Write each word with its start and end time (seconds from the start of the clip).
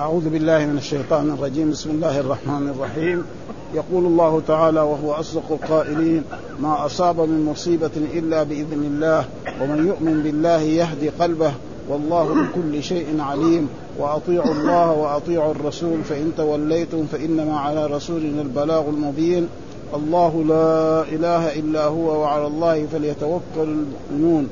أعوذ 0.00 0.28
بالله 0.28 0.66
من 0.66 0.78
الشيطان 0.78 1.30
الرجيم. 1.30 1.70
بسم 1.70 1.90
الله 1.90 2.20
الرحمن 2.20 2.68
الرحيم. 2.68 3.24
يقول 3.74 4.04
الله 4.04 4.42
تعالى 4.48 4.80
وهو 4.80 5.12
أصدق 5.12 5.42
القائلين 5.50 6.22
ما 6.60 6.86
أصاب 6.86 7.20
من 7.20 7.44
مصيبة 7.44 7.90
إلا 8.14 8.42
بإذن 8.42 8.82
الله 8.86 9.24
ومن 9.60 9.86
يؤمن 9.86 10.22
بالله 10.22 10.60
يهدي 10.60 11.08
قلبه 11.08 11.52
والله 11.88 12.24
بكل 12.24 12.82
شيء 12.82 13.06
عليم. 13.20 13.68
وأطيعوا 13.98 14.52
الله 14.52 14.92
وأطيعوا 14.92 15.52
الرسول 15.52 16.04
فإن 16.04 16.32
توليتم 16.36 17.06
فإنما 17.12 17.58
على 17.58 17.86
رسولنا 17.86 18.42
البلاغ 18.42 18.88
المبين. 18.88 19.48
الله 19.94 20.44
لا 20.48 21.02
إله 21.02 21.58
إلا 21.58 21.84
هو 21.84 22.20
وعلى 22.20 22.46
الله 22.46 22.86
فليتوكل 22.92 23.42
المؤمنون. 23.56 24.48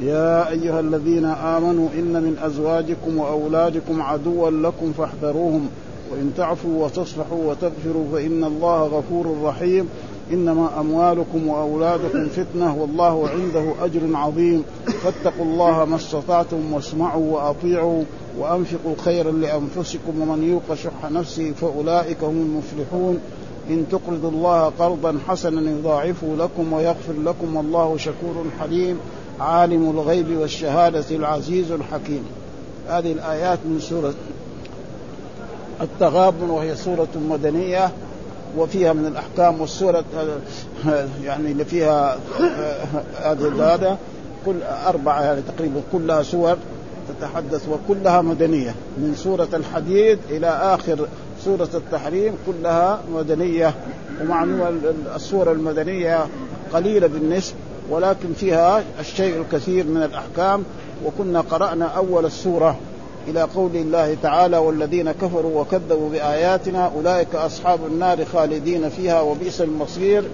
يا 0.00 0.50
أيها 0.50 0.80
الذين 0.80 1.24
آمنوا 1.24 1.88
إن 1.98 2.12
من 2.12 2.36
أزواجكم 2.42 3.18
وأولادكم 3.18 4.02
عدوا 4.02 4.50
لكم 4.50 4.92
فاحذروهم 4.92 5.68
وإن 6.12 6.32
تعفوا 6.36 6.84
وتصفحوا 6.84 7.44
وتغفروا 7.44 8.04
فإن 8.12 8.44
الله 8.44 8.82
غفور 8.82 9.36
رحيم. 9.42 9.88
إنما 10.32 10.80
أموالكم 10.80 11.48
وأولادكم 11.48 12.28
فتنة 12.28 12.76
والله 12.80 13.28
عنده 13.28 13.72
أجر 13.84 14.00
عظيم. 14.14 14.64
فاتقوا 14.86 15.44
الله 15.44 15.84
ما 15.84 15.96
استطعتم 15.96 16.72
واسمعوا 16.72 17.32
وأطيعوا 17.32 18.02
وأنفقوا 18.38 18.94
خيرا 19.04 19.30
لأنفسكم 19.30 20.20
ومن 20.20 20.42
يوق 20.42 20.76
شح 20.76 21.10
نفسه 21.10 21.52
فأولئك 21.52 22.24
هم 22.24 22.36
المفلحون. 22.36 23.18
إن 23.70 23.84
تقرضوا 23.90 24.30
الله 24.30 24.72
قرضا 24.78 25.18
حسنا 25.28 25.70
يضاعفه 25.70 26.26
لكم 26.38 26.72
ويغفر 26.72 27.12
لكم 27.24 27.56
والله 27.56 27.96
شكور 27.96 28.44
حليم. 28.60 28.98
عالم 29.40 29.90
الغيب 29.90 30.36
والشهادة 30.36 31.04
العزيز 31.10 31.70
الحكيم. 31.70 32.24
هذه 32.88 33.12
الآيات 33.12 33.58
من 33.64 33.80
سورة 33.80 34.14
التغابن 35.80 36.50
وهي 36.50 36.76
سورة 36.76 37.08
مدنية 37.30 37.90
وفيها 38.56 38.92
من 38.92 39.06
الأحكام 39.06 39.60
والسورة 39.60 40.04
يعني 41.24 41.52
اللي 41.52 41.64
فيها 41.64 42.18
هذه 43.22 43.74
هذا 43.74 43.98
كل 44.46 44.62
أربعة 44.62 45.22
يعني 45.22 45.40
تقريبا 45.56 45.80
كلها 45.92 46.22
سور 46.22 46.56
تتحدث 47.08 47.68
وكلها 47.68 48.22
مدنية. 48.22 48.74
من 48.98 49.14
سورة 49.16 49.48
الحديد 49.54 50.18
إلى 50.30 50.46
آخر 50.46 51.08
سورة 51.44 51.68
التحريم 51.74 52.32
كلها 52.46 53.00
مدنية. 53.14 53.74
ومع 54.22 54.46
السورة 55.16 55.52
المدنية 55.52 56.26
قليلة 56.72 57.06
بالنسبة 57.06 57.56
ولكن 57.90 58.32
فيها 58.32 58.84
الشيء 59.00 59.40
الكثير 59.40 59.86
من 59.86 60.02
الأحكام 60.02 60.64
وكنا 61.06 61.40
قرأنا 61.40 61.86
أول 61.86 62.26
السورة 62.26 62.76
إلى 63.28 63.42
قول 63.42 63.76
الله 63.76 64.16
تعالى 64.22 64.56
والذين 64.56 65.12
كفروا 65.12 65.60
وكذبوا 65.60 66.10
بآياتنا 66.10 66.92
أولئك 66.96 67.34
أصحاب 67.34 67.80
النار 67.86 68.24
خالدين 68.24 68.88
فيها 68.88 69.20
وبئس 69.20 69.60
المصير. 69.60 70.24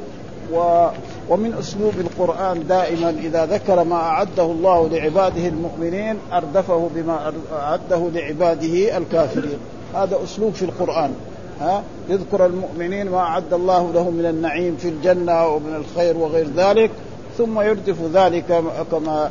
و 0.53 0.89
ومن 1.28 1.55
أسلوب 1.55 1.92
القرآن 2.00 2.67
دائما 2.67 3.11
إذا 3.11 3.47
ذكر 3.47 3.84
ما 3.84 3.97
أعده 3.97 4.42
الله 4.42 4.89
لعباده 4.89 5.48
المؤمنين 5.48 6.17
أردفه 6.33 6.91
بما 6.95 7.33
أعده 7.53 8.08
لعباده 8.14 8.98
الكافرين. 8.98 9.58
هذا 9.95 10.19
أسلوب 10.25 10.53
في 10.55 10.64
القرآن 10.64 11.14
ها؟ 11.61 11.83
يذكر 12.08 12.47
المؤمنين 12.47 13.11
ما 13.11 13.19
أعد 13.19 13.53
الله 13.53 13.92
لهم 13.95 14.14
من 14.14 14.27
النعيم 14.27 14.77
في 14.77 14.89
الجنة 14.89 15.47
ومن 15.47 15.75
الخير 15.75 16.17
وغير 16.17 16.47
ذلك. 16.56 16.91
ثم 17.38 17.61
يردف 17.61 17.97
ذلك 18.14 18.44
كما 18.91 19.30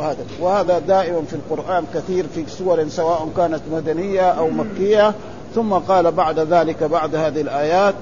هذا. 0.00 0.24
وهذا 0.40 0.78
دائما 0.78 1.22
في 1.22 1.36
القرآن 1.36 1.84
كثير 1.94 2.24
في 2.34 2.44
سور 2.46 2.88
سواء 2.88 3.28
كانت 3.36 3.60
مدنية 3.72 4.30
أو 4.30 4.50
مكية. 4.50 5.14
ثم 5.54 5.72
قال 5.72 6.12
بعد 6.12 6.38
ذلك 6.38 6.84
بعد 6.84 7.14
هذه 7.14 7.40
الآيات 7.40 7.94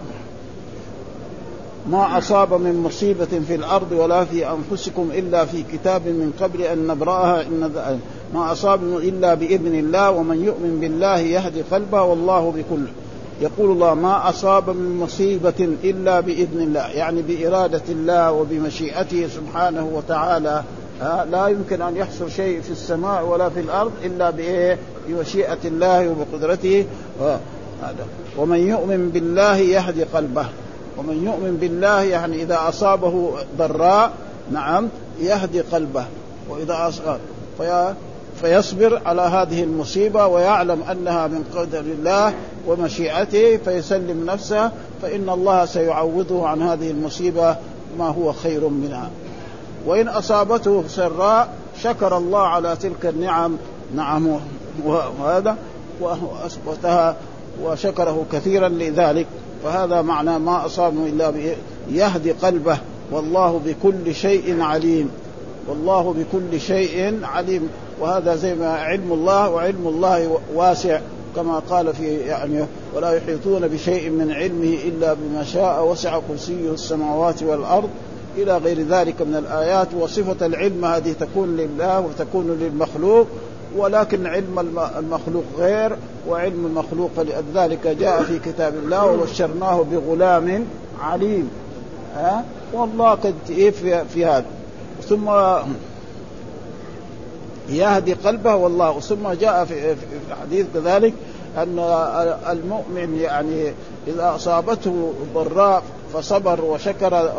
ما 1.90 2.18
أصاب 2.18 2.54
من 2.54 2.82
مصيبة 2.82 3.40
في 3.48 3.54
الأرض 3.54 3.92
ولا 3.92 4.24
في 4.24 4.46
أنفسكم 4.50 5.10
إلا 5.14 5.44
في 5.44 5.62
كتاب 5.72 6.06
من 6.06 6.32
قبل 6.40 6.62
أن 6.62 6.86
نبرأها 6.86 7.42
إن 7.42 7.70
ما 8.34 8.52
أصاب 8.52 8.82
إلا 8.82 9.34
بإذن 9.34 9.74
الله 9.74 10.10
ومن 10.10 10.44
يؤمن 10.44 10.80
بالله 10.80 11.18
يهدي 11.18 11.62
قلبه 11.62 12.02
والله 12.02 12.50
بكل. 12.56 12.84
يقول 13.40 13.70
الله 13.70 13.94
ما 13.94 14.28
أصاب 14.28 14.70
من 14.70 14.98
مصيبة 14.98 15.74
إلا 15.84 16.20
بإذن 16.20 16.60
الله 16.60 16.86
يعني 16.88 17.22
بإرادة 17.22 17.82
الله 17.88 18.32
وبمشيئته 18.32 19.28
سبحانه 19.28 19.90
وتعالى 19.94 20.62
لا 21.30 21.46
يمكن 21.48 21.82
أن 21.82 21.96
يحصل 21.96 22.30
شيء 22.30 22.60
في 22.60 22.70
السماء 22.70 23.24
ولا 23.24 23.48
في 23.48 23.60
الأرض 23.60 23.92
إلا 24.04 24.30
بإيه؟ 24.30 24.78
بمشيئة 25.08 25.58
الله 25.64 26.08
وبقدرته 26.08 26.86
هذا. 27.82 28.06
ومن 28.38 28.58
يؤمن 28.58 29.10
بالله 29.10 29.56
يهدي 29.56 30.04
قلبه 30.04 30.46
ومن 30.98 31.24
يؤمن 31.24 31.56
بالله 31.60 32.02
يعني 32.02 32.42
إذا 32.42 32.58
أصابه 32.68 33.30
ضراء 33.58 34.12
نعم 34.52 34.88
يهدي 35.20 35.60
قلبه 35.60 36.04
وإذا 36.48 36.88
أصاب 36.88 37.20
فيصبر 38.40 39.00
على 39.06 39.22
هذه 39.22 39.62
المصيبة 39.64 40.26
ويعلم 40.26 40.82
أنها 40.82 41.26
من 41.26 41.44
قدر 41.56 41.80
الله 41.80 42.34
ومشيئته 42.66 43.56
فيسلم 43.56 44.26
نفسه 44.26 44.70
فإن 45.02 45.30
الله 45.30 45.64
سيعوضه 45.64 46.48
عن 46.48 46.62
هذه 46.62 46.90
المصيبة 46.90 47.56
ما 47.98 48.08
هو 48.08 48.32
خير 48.32 48.68
منها. 48.68 49.10
وإن 49.86 50.08
أصابته 50.08 50.84
سراء 50.88 51.48
شكر 51.82 52.16
الله 52.16 52.40
على 52.40 52.76
تلك 52.76 53.06
النعم. 53.06 53.56
نعم 53.94 54.28
وهذا 54.84 55.56
وأثبتها 56.00 57.16
وشكره 57.62 58.26
كثيرا 58.32 58.68
لذلك. 58.68 59.26
فهذا 59.64 60.02
معنى 60.02 60.38
ما 60.38 60.66
أصابه 60.66 61.06
إلا 61.06 61.32
يهدي 61.90 62.32
قلبه. 62.32 62.78
والله 63.10 63.60
بكل 63.66 64.14
شيء 64.14 64.60
عليم. 64.62 65.10
والله 65.68 66.14
بكل 66.18 66.60
شيء 66.60 67.18
عليم. 67.24 67.68
وهذا 68.00 68.36
زي 68.36 68.54
ما 68.54 68.68
علم 68.68 69.12
الله 69.12 69.50
وعلم 69.50 69.86
الله 69.86 70.38
واسع 70.54 71.00
كما 71.36 71.58
قال 71.58 71.94
في 71.94 72.16
يعني 72.16 72.64
ولا 72.94 73.10
يحيطون 73.10 73.68
بشيء 73.68 74.10
من 74.10 74.32
علمه 74.32 74.76
إلا 74.84 75.14
بما 75.14 75.44
شاء 75.44 75.88
وسع 75.88 76.20
كرسيه 76.28 76.70
السماوات 76.70 77.42
والأرض 77.42 77.88
إلى 78.36 78.56
غير 78.56 78.82
ذلك 78.82 79.22
من 79.22 79.34
الآيات 79.34 79.88
وصفة 80.00 80.46
العلم 80.46 80.84
هذه 80.84 81.12
تكون 81.12 81.56
لله 81.56 82.00
وتكون 82.00 82.58
للمخلوق 82.60 83.26
ولكن 83.76 84.26
علم 84.26 84.78
المخلوق 84.98 85.44
غير 85.58 85.96
وعلم 86.28 86.66
المخلوق 86.66 87.10
فلذلك 87.16 87.86
جاء 87.86 88.22
في 88.22 88.38
كتاب 88.38 88.74
الله 88.74 89.06
وبشرناه 89.06 89.84
بغلام 89.92 90.64
عليم. 91.02 91.50
ها؟ 92.16 92.44
والله 92.72 93.10
قد 93.10 93.34
في 94.14 94.24
هذا. 94.24 94.44
ثم 95.08 95.28
يهدي 97.76 98.12
قلبه 98.12 98.54
والله. 98.54 99.00
ثم 99.00 99.28
جاء 99.28 99.64
في 99.64 99.96
حديث 100.42 100.66
كذلك 100.74 101.12
أن 101.56 101.78
المؤمن 102.50 103.18
يعني 103.20 103.72
إذا 104.06 104.34
أصابته 104.34 105.12
ضراء 105.34 105.82
فصبر 106.14 106.64
وشكر 106.64 107.32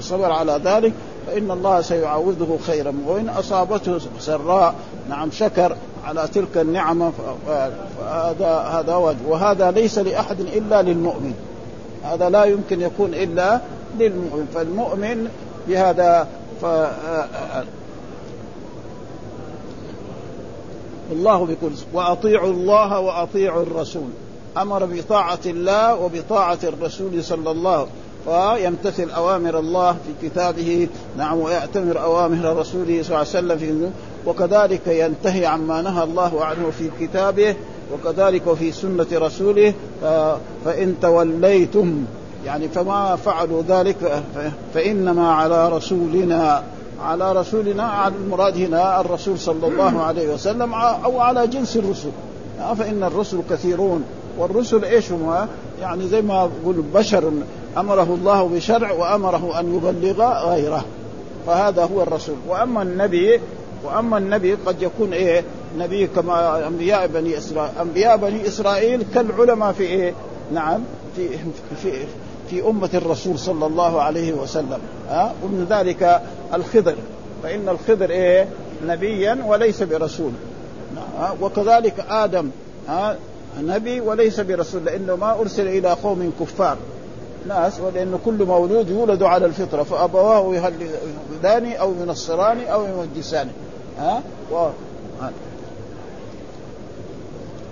صبر 0.00 0.32
على 0.32 0.60
ذلك 0.64 0.92
فإن 1.26 1.50
الله 1.50 1.80
سيعوضه 1.80 2.58
خيرا. 2.66 2.94
وإن 3.06 3.28
أصابته 3.28 3.98
سراء 4.20 4.74
نعم 5.08 5.30
شكر 5.30 5.76
على 6.04 6.28
تلك 6.34 6.56
النعمة 6.56 7.12
فهذا 7.46 8.56
هذا 8.56 8.94
وجه. 8.94 9.16
وهذا 9.28 9.70
ليس 9.70 9.98
لأحد 9.98 10.40
إلا 10.40 10.82
للمؤمن. 10.82 11.34
هذا 12.04 12.30
لا 12.30 12.44
يمكن 12.44 12.80
يكون 12.80 13.14
إلا 13.14 13.60
للمؤمن. 13.98 14.46
فالمؤمن 14.54 15.28
بهذا 15.68 16.26
ف 16.62 16.64
الله 21.12 21.44
بكل 21.44 21.72
وأطيعوا 21.92 22.52
الله 22.52 23.00
وأطيعوا 23.00 23.62
الرسول. 23.62 24.08
أمر 24.56 24.84
بطاعة 24.84 25.38
الله 25.46 25.94
وبطاعة 25.94 26.58
الرسول 26.64 27.24
صلى 27.24 27.50
الله 27.50 27.70
عليه 27.70 27.82
وسلم 27.82 28.78
فيمتثل 28.84 29.10
أوامر 29.10 29.58
الله 29.58 29.92
في 29.92 30.28
كتابه. 30.28 30.88
نعم 31.18 31.38
ويأتمر 31.38 32.02
أوامر 32.02 32.56
رسوله 32.56 33.02
صلى 33.02 33.06
الله 33.06 33.16
عليه 33.16 33.28
وسلم 33.28 33.58
في 33.58 33.90
وكذلك 34.26 34.86
ينتهي 34.86 35.46
عما 35.46 35.82
نهى 35.82 36.04
الله 36.04 36.44
عنه 36.44 36.70
في 36.78 36.90
كتابه. 37.00 37.54
وكذلك 37.94 38.54
في 38.54 38.72
سنة 38.72 39.06
رسوله. 39.12 39.74
فإن 40.64 40.94
توليتم 41.02 42.04
يعني 42.46 42.68
فما 42.68 43.16
فعلوا 43.16 43.62
ذلك 43.68 44.22
فإنما 44.74 45.32
على 45.32 45.68
رسولنا. 45.68 46.62
على 47.02 47.32
رسولنا 47.32 47.82
على 47.82 48.14
المراد 48.14 48.56
هنا 48.56 49.00
الرسول 49.00 49.38
صلى 49.38 49.66
الله 49.66 50.02
عليه 50.02 50.34
وسلم 50.34 50.74
أو 50.74 51.20
على 51.20 51.46
جنس 51.46 51.76
الرسل. 51.76 52.10
فإن 52.78 53.02
الرسل 53.02 53.40
كثيرون. 53.50 54.04
والرسل 54.38 54.84
إيش 54.84 55.12
هم؟ 55.12 55.46
يعني 55.80 56.08
زي 56.08 56.22
ما 56.22 56.50
يقول 56.62 56.76
بشر 56.94 57.32
أمره 57.76 58.16
الله 58.20 58.48
بشرع 58.48 58.92
وأمره 58.92 59.60
أن 59.60 59.74
يبلغ 59.74 60.48
غيره. 60.50 60.84
فهذا 61.46 61.84
هو 61.84 62.02
الرسول. 62.02 62.36
وأما 62.48 62.82
النبي 62.82 63.40
وأما 63.84 64.18
النبي 64.18 64.54
قد 64.54 64.82
يكون 64.82 65.12
إيه؟ 65.12 65.44
نبي 65.78 66.06
كما 66.06 66.66
أنبياء 66.68 67.06
بني 67.06 67.38
إسرائيل. 67.38 67.78
أنبياء 67.80 68.16
بني 68.16 68.48
إسرائيل 68.48 69.04
كالعلماء 69.14 69.72
في 69.72 69.82
إيه؟ 69.82 70.14
نعم 70.52 70.80
في 71.16 71.28
في 71.82 71.92
في 72.50 72.68
أمة 72.68 72.90
الرسول 72.94 73.38
صلى 73.38 73.66
الله 73.66 74.02
عليه 74.02 74.32
وسلم. 74.32 74.78
ها؟ 75.08 75.34
ومن 75.44 75.66
ذلك 75.70 76.22
الخضر. 76.54 76.94
فإن 77.42 77.68
الخضر 77.68 78.10
إيه؟ 78.10 78.48
نبيا 78.86 79.38
وليس 79.46 79.82
برسول. 79.82 80.32
وكذلك 81.40 82.04
آدم. 82.10 82.50
ها؟ 82.88 83.16
نبي 83.60 84.00
وليس 84.00 84.40
برسول 84.40 84.84
لأنه 84.84 85.16
ما 85.16 85.40
أرسل 85.40 85.68
إلى 85.68 85.88
قوم 85.88 86.32
كفار. 86.40 86.76
ناس 87.48 87.80
ولأن 87.80 88.18
كل 88.24 88.44
مولود 88.44 88.90
يولد 88.90 89.22
على 89.22 89.46
الفطرة. 89.46 89.82
فأبواه 89.82 90.54
يهداني 90.54 91.80
أو 91.80 91.92
ينصراني 92.02 92.72
أو 92.72 92.84
يمجساني 92.84 93.50
ها؟ 93.98 94.22
و... 94.52 94.68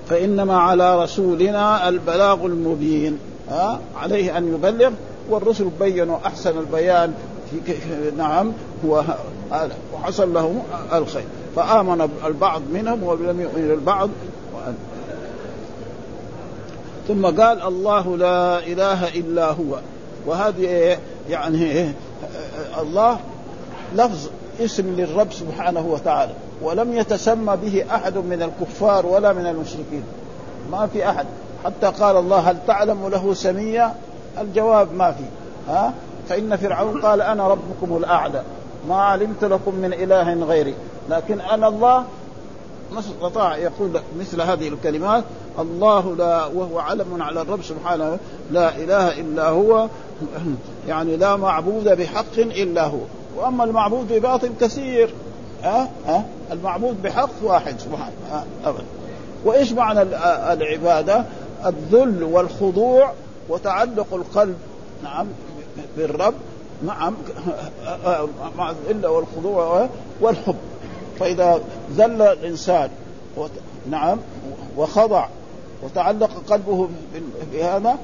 فإنما 0.09 0.57
على 0.59 1.03
رسولنا 1.03 1.89
البلاغ 1.89 2.47
المبين. 2.47 3.19
ها 3.51 3.81
عليه 3.97 4.39
أن 4.39 4.55
يبلغ 4.55 4.91
والرسل 5.31 5.69
بينوا 5.81 6.19
أحسن 6.27 6.59
البيان 6.59 7.15
في 7.51 7.61
نعم 8.19 8.53
هو 8.87 9.05
وحصل 9.95 10.35
لهم 10.35 10.63
الخير. 10.93 11.25
فآمن 11.57 12.09
البعض 12.27 12.63
منهم 12.73 13.03
ولم 13.03 13.41
يؤمن 13.41 13.71
البعض. 13.71 14.09
ثم 17.09 17.27
قال 17.27 17.63
الله 17.63 18.17
لا 18.17 18.59
إله 18.59 19.09
إلا 19.09 19.51
هو. 19.51 19.79
وهذه 20.27 20.99
يعني 21.31 21.91
الله 22.81 23.19
لفظ 23.95 24.29
اسم 24.61 24.95
للرب 24.97 25.33
سبحانه 25.33 25.87
وتعالى. 25.87 26.33
ولم 26.63 26.97
يتسمى 26.97 27.57
به 27.57 27.85
أحد 27.95 28.17
من 28.17 28.43
الكفار 28.43 29.07
ولا 29.07 29.33
من 29.33 29.47
المشركين. 29.47 30.03
ما 30.73 30.87
في 30.87 31.09
أحد. 31.09 31.27
حتى 31.67 31.87
قال 31.87 32.17
الله 32.17 32.39
هل 32.39 32.57
تعلم 32.67 33.09
له 33.09 33.35
سميا؟ 33.35 33.95
الجواب 34.41 34.95
ما 34.95 35.13
في. 35.13 35.25
ها؟ 35.69 35.95
فإن 36.29 36.57
فرعون 36.57 37.03
قال 37.03 37.23
أنا 37.23 37.49
ربكم 37.49 37.97
الأعلى. 37.97 38.43
ما 38.89 38.97
علمت 38.97 39.45
لكم 39.45 39.75
من 39.75 39.93
إله 39.93 40.35
غيري. 40.35 40.75
لكن 41.11 41.41
أنا 41.41 41.69
الله 41.69 42.05
ما 42.93 42.99
استطاع 42.99 43.57
يقول 43.57 44.01
مثل 44.21 44.41
هذه 44.41 44.69
الكلمات. 44.69 45.25
الله 45.59 46.17
لا 46.17 46.47
وهو 46.47 46.79
علم 46.79 47.23
على 47.23 47.41
الرب 47.41 47.63
سبحانه. 47.63 48.19
لا 48.51 48.77
إله 48.77 49.21
إلا 49.21 49.49
هو. 49.49 49.89
يعني 50.89 51.17
لا 51.17 51.37
معبود 51.37 51.89
بحق 51.89 52.39
إلا 52.39 52.85
هو. 52.85 53.01
وأما 53.37 53.65
المعبود 53.65 54.13
بباطل 54.13 54.51
كثير. 54.61 55.15
ها؟ 55.63 55.89
ها؟ 56.07 56.25
المعبود 56.53 57.03
بحق 57.03 57.31
واحد 57.43 57.81
سبحانه. 57.81 58.45
أبدا. 58.65 58.85
وإيش 59.45 59.73
معنى 59.73 60.03
العبادة؟ 60.53 61.25
الذل 61.67 62.25
والخضوع 62.25 63.13
وتعلق 63.49 64.15
القلب. 64.15 64.57
نعم. 65.03 65.27
بالرب. 65.97 66.35
نعم. 66.87 67.15
مع 68.59 68.71
الذل 68.71 69.07
والخضوع 69.07 69.89
والحب. 70.21 70.57
فإذا 71.21 71.61
ذل 71.97 72.23
الإنسان 72.23 72.91
نعم. 73.91 74.19
وخضع 74.77 75.29
وتعلق 75.83 76.31
قلبه 76.49 76.89
بهذا 77.53 77.97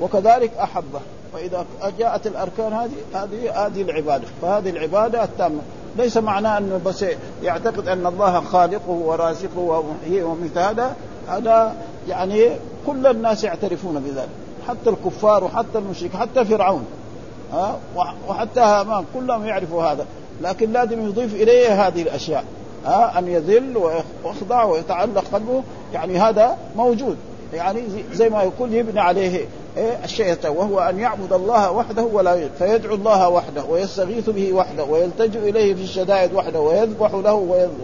وكذلك 0.00 0.50
أحبه. 0.56 1.00
فإذا 1.32 1.66
جاءت 1.98 2.26
الأركان 2.26 2.72
هذه 2.72 2.90
هذه 3.14 3.66
هذه 3.66 3.82
العبادة. 3.82 4.24
فهذه 4.42 4.70
العبادة 4.70 5.24
التامة. 5.24 5.60
ليس 5.96 6.16
معناه 6.16 6.58
أنه 6.58 6.80
بس 6.86 7.04
يعتقد 7.42 7.88
أن 7.88 8.06
الله 8.06 8.40
خالقه 8.40 8.90
ورازقه 8.90 9.58
ومحييه 9.58 10.24
ومثل 10.24 10.58
هذا 10.58 10.96
هذا 11.28 11.74
يعني 12.08 12.48
كل 12.86 13.06
الناس 13.06 13.44
يعترفون 13.44 14.00
بذلك. 14.00 14.28
حتى 14.68 14.90
الكفار 14.90 15.44
وحتى 15.44 15.78
المشرك 15.78 16.16
حتى 16.16 16.44
فرعون 16.44 16.84
ها 17.52 17.78
وحتى 18.28 18.60
هامان 18.60 19.04
كلهم 19.14 19.46
يعرفوا 19.46 19.82
هذا. 19.82 20.06
لكن 20.42 20.72
لازم 20.72 21.08
يضيف 21.08 21.34
إليه 21.34 21.86
هذه 21.86 22.02
الأشياء 22.02 22.44
ها 22.84 23.18
أن 23.18 23.28
يذل 23.28 23.76
ويخضع 23.76 24.64
ويتعلق 24.64 25.24
قلبه. 25.32 25.62
يعني 25.92 26.18
هذا 26.18 26.56
موجود. 26.76 27.16
يعني 27.52 27.82
زي 28.12 28.28
ما 28.28 28.42
يقول 28.42 28.74
يبني 28.74 29.00
عليه 29.00 29.46
إيه 29.76 30.04
الشيء 30.04 30.36
وهو 30.44 30.80
أن 30.80 30.98
يعبد 30.98 31.32
الله 31.32 31.70
وحده 31.70 32.02
ولا 32.02 32.48
فيدعو 32.58 32.94
الله 32.94 33.28
وحده 33.28 33.64
ويستغيث 33.64 34.30
به 34.30 34.52
وحده 34.52 34.84
ويلتجئ 34.84 35.38
إليه 35.50 35.74
في 35.74 35.82
الشدائد 35.82 36.32
وحده 36.32 36.60
ويذبح 36.60 37.14
له 37.14 37.34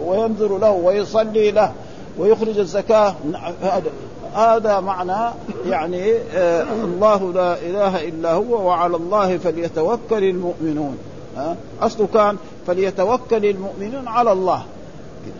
وينذر 0.05 0.57
له 0.57 0.71
ويصلي 0.71 1.51
له. 1.51 1.71
ويخرج 2.17 2.59
الزكاة. 2.59 3.15
هذا 3.61 3.91
هذا 4.35 4.79
معنى 4.79 5.33
يعني 5.65 6.13
آه 6.35 6.63
الله 6.63 7.33
لا 7.33 7.53
إله 7.53 8.07
إلا 8.07 8.33
هو 8.33 8.67
وعلى 8.67 8.95
الله 8.95 9.37
فليتوكل 9.37 10.23
المؤمنون. 10.23 10.97
ها 11.37 11.55
أصله 11.81 12.07
كان 12.13 12.37
فليتوكل 12.67 13.45
المؤمنون 13.45 14.07
على 14.07 14.31
الله. 14.31 14.63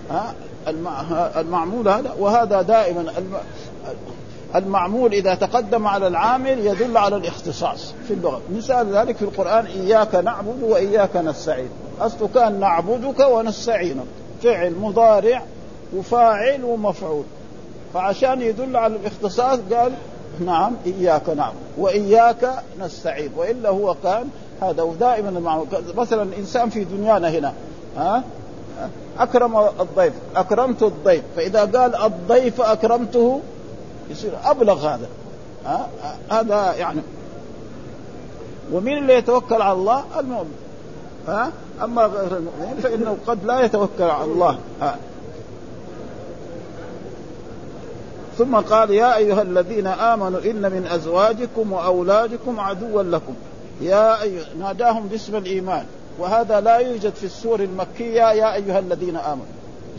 ها 0.09 0.33
المعمول 1.37 1.87
هذا 1.87 2.15
وهذا 2.19 2.61
دائما 2.61 3.05
المعمول 4.55 5.13
إذا 5.13 5.35
تقدم 5.35 5.87
على 5.87 6.07
العامل 6.07 6.65
يدل 6.65 6.97
على 6.97 7.15
الاختصاص 7.15 7.93
في 8.07 8.13
اللغة. 8.13 8.41
مثال 8.55 8.95
ذلك 8.95 9.15
في 9.15 9.21
القرآن 9.21 9.65
إياك 9.65 10.15
نعبد 10.15 10.63
وإياك 10.63 11.15
نستعين. 11.15 11.69
أصله 12.01 12.29
كان 12.35 12.59
نعبدك 12.59 13.19
ونستعينك. 13.19 14.05
فعل 14.43 14.73
مضارع 14.81 15.43
وفاعل 15.95 16.63
ومفعول. 16.63 17.23
فعشان 17.93 18.41
يدل 18.41 18.77
على 18.77 18.95
الاختصاص 18.95 19.59
قال 19.73 19.93
نعم 20.39 20.73
إياك 20.85 21.29
نعبد 21.29 21.55
وإياك 21.77 22.63
نستعين 22.79 23.31
وإلا 23.37 23.69
هو 23.69 23.95
كان 24.03 24.29
هذا 24.61 24.83
ودائما 24.83 25.63
مثلا 25.95 26.37
إنسان 26.37 26.69
في 26.69 26.83
دنيانا 26.83 27.29
هنا 27.29 27.53
ها؟ 27.97 28.23
أكرم 29.19 29.57
الضيف 29.57 30.13
أكرمت 30.35 30.83
الضيف 30.83 31.23
فإذا 31.35 31.59
قال 31.59 31.95
الضيف 31.95 32.61
أكرمته 32.61 33.41
يصير 34.09 34.31
أبلغ 34.45 34.87
هذا 34.87 35.07
ها؟ 35.65 35.87
هذا 36.31 36.73
يعني 36.73 37.01
ومين 38.71 38.97
اللي 38.97 39.13
يتوكل 39.13 39.61
على 39.61 39.71
الله؟ 39.77 40.03
المؤمن 40.19 40.55
ها؟ 41.27 41.51
أما 41.83 42.01
غير 42.05 42.37
المؤمنين 42.37 42.75
فإنه 42.83 43.17
قد 43.27 43.45
لا 43.45 43.61
يتوكل 43.61 44.03
على 44.03 44.23
الله 44.23 44.57
ها؟ 44.81 44.95
ثم 48.39 48.55
قال 48.55 48.91
يا 48.91 49.17
أيها 49.17 49.41
الذين 49.41 49.87
آمنوا 49.87 50.39
إن 50.45 50.61
من 50.61 50.87
أزواجكم 50.91 51.71
وأولادكم 51.71 52.59
عدوا 52.59 53.03
لكم. 53.03 53.33
يا 53.81 54.21
أيها 54.21 54.43
ناداهم 54.59 55.07
باسم 55.07 55.35
الإيمان. 55.35 55.85
وهذا 56.19 56.59
لا 56.59 56.77
يوجد 56.77 57.13
في 57.13 57.23
السور 57.23 57.59
المكية 57.59 58.31
يا 58.31 58.55
أيها 58.55 58.79
الذين 58.79 59.15
آمنوا. 59.15 59.45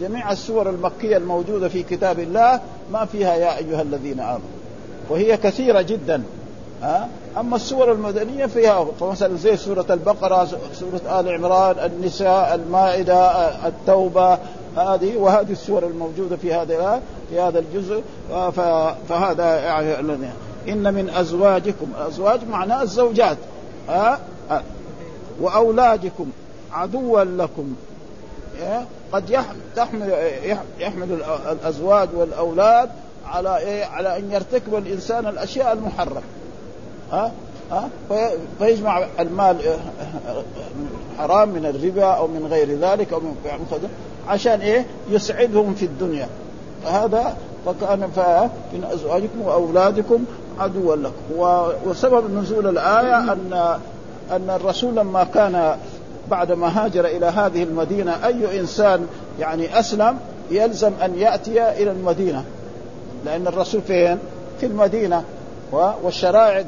جميع 0.00 0.32
السور 0.32 0.70
المكية 0.70 1.16
الموجودة 1.16 1.68
في 1.68 1.82
كتاب 1.82 2.18
الله 2.18 2.60
ما 2.92 3.04
فيها 3.04 3.34
يا 3.34 3.58
أيها 3.58 3.82
الذين 3.82 4.20
آمنوا. 4.20 4.50
وهي 5.10 5.36
كثيرة 5.36 5.80
جدا. 5.80 6.22
ها؟ 6.82 7.08
أما 7.38 7.56
السور 7.56 7.92
المدنية 7.92 8.46
فيها 8.46 8.86
فمثلا 9.00 9.36
زي 9.36 9.56
سورة 9.56 9.86
البقرة 9.90 10.48
سورة 10.74 11.20
آل 11.20 11.28
عمران 11.28 11.90
النساء 11.90 12.54
المائدة 12.54 13.48
التوبة 13.68 14.38
هذه 14.76 15.16
وهذه 15.16 15.52
السور 15.52 15.86
الموجودة 15.86 16.36
في 16.36 16.54
هذا 16.54 17.02
في 17.30 17.40
هذا 17.40 17.58
الجزء 17.58 18.02
فهذا 19.08 19.56
يعني 19.56 20.12
إن 20.68 20.94
من 20.94 21.10
أزواجكم 21.10 21.86
أزواج 21.98 22.40
معناه 22.50 22.82
الزوجات 22.82 23.36
ها 23.88 24.18
أه؟ 24.50 24.62
وأولادكم 25.40 26.26
عدوا 26.72 27.24
لكم 27.24 27.74
قد 29.12 29.30
يحمل 29.30 30.12
يحمل 30.78 31.22
الأزواج 31.52 32.08
والأولاد 32.14 32.90
على 33.26 33.58
إيه 33.58 33.84
على 33.84 34.18
أن 34.18 34.32
يرتكب 34.32 34.74
الإنسان 34.74 35.26
الأشياء 35.26 35.72
المحرمة 35.72 36.20
ها 37.12 37.32
ها 37.70 37.88
فيجمع 38.58 39.06
المال 39.20 39.76
حرام 41.18 41.48
من 41.48 41.66
الربا 41.66 42.04
أو 42.04 42.26
من 42.26 42.46
غير 42.50 42.78
ذلك 42.78 43.12
أو 43.12 43.20
من 43.20 43.36
عشان 44.30 44.60
إيه؟ 44.60 44.86
يسعدهم 45.10 45.74
في 45.74 45.84
الدنيا. 45.84 46.28
فهذا 46.84 47.36
فكان 47.66 48.00
من 48.72 48.84
أزواجكم 48.92 49.40
وأولادكم 49.42 50.24
عدوا 50.58 50.96
لكم. 50.96 51.36
وسبب 51.86 52.34
نزول 52.34 52.68
الآية 52.68 53.32
ان 53.32 53.78
أن 54.30 54.50
الرسول 54.50 54.96
لما 54.96 55.24
كان 55.24 55.76
بعد 56.30 56.52
ما 56.52 56.84
هاجر 56.84 57.04
إلى 57.04 57.26
هذه 57.26 57.62
المدينة 57.62 58.26
أي 58.26 58.60
إنسان 58.60 59.06
يعني 59.40 59.78
أسلم 59.78 60.18
يلزم 60.50 60.92
أن 61.04 61.18
يأتي 61.18 61.70
إلى 61.70 61.90
المدينة. 61.90 62.44
لأن 63.24 63.46
الرسول 63.46 63.82
فين؟ 63.82 64.18
في 64.60 64.66
المدينة. 64.66 65.24
والشرائع 65.72 66.64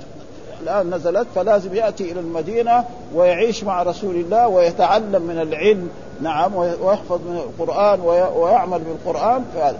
الآن 0.63 0.95
نزلت 0.95 1.27
فلازم 1.35 1.75
يأتي 1.75 2.13
إلى 2.13 2.21
المدينة 2.21 2.85
ويعيش 3.15 3.65
مع 3.65 3.83
رسول 3.83 4.15
الله 4.15 4.49
ويتعلم 4.49 5.23
من 5.23 5.41
العلم 5.41 5.89
نعم 6.23 6.55
ويحفظ 6.57 7.21
من 7.27 7.37
القرآن 7.37 8.01
ويعمل 8.37 8.79
بالقرآن. 8.79 9.45
فهذا 9.55 9.79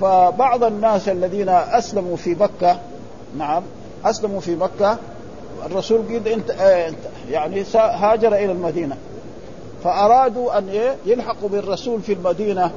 فبعض 0.00 0.64
الناس 0.64 1.08
الذين 1.08 1.48
أسلموا 1.48 2.16
في 2.16 2.34
مكة 2.34 2.78
نعم 3.38 3.62
أسلموا 4.04 4.40
في 4.40 4.56
مكة 4.56 4.98
الرسول 5.66 5.98
قد 5.98 6.28
انت 6.28 6.50
يعني 7.30 7.64
هاجر 7.74 8.34
إلى 8.34 8.52
المدينة. 8.52 8.96
فأرادوا 9.84 10.58
أن 10.58 10.68
يلحقوا 11.06 11.48
بالرسول 11.48 12.00
في 12.00 12.12
المدينة. 12.12 12.70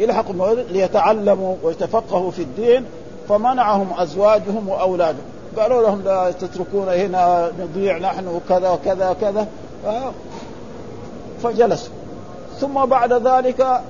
يلحقوا 0.00 0.54
ليتعلموا 0.54 1.56
ويتفقهوا 1.62 2.30
في 2.30 2.42
الدين. 2.42 2.84
فمنعهم 3.28 3.88
أزواجهم 3.96 4.68
وأولادهم. 4.68 5.24
قالوا 5.56 5.82
لهم 5.82 6.02
لا 6.02 6.30
تتركون 6.30 6.88
هنا 6.88 7.50
نضيع 7.60 7.98
نحن 7.98 8.26
وكذا 8.28 8.70
وكذا 8.70 9.10
وكذا. 9.10 9.46
فجلسوا 11.42 11.92
ثم 12.60 12.84
بعد 12.84 13.12
ذلك 13.12 13.80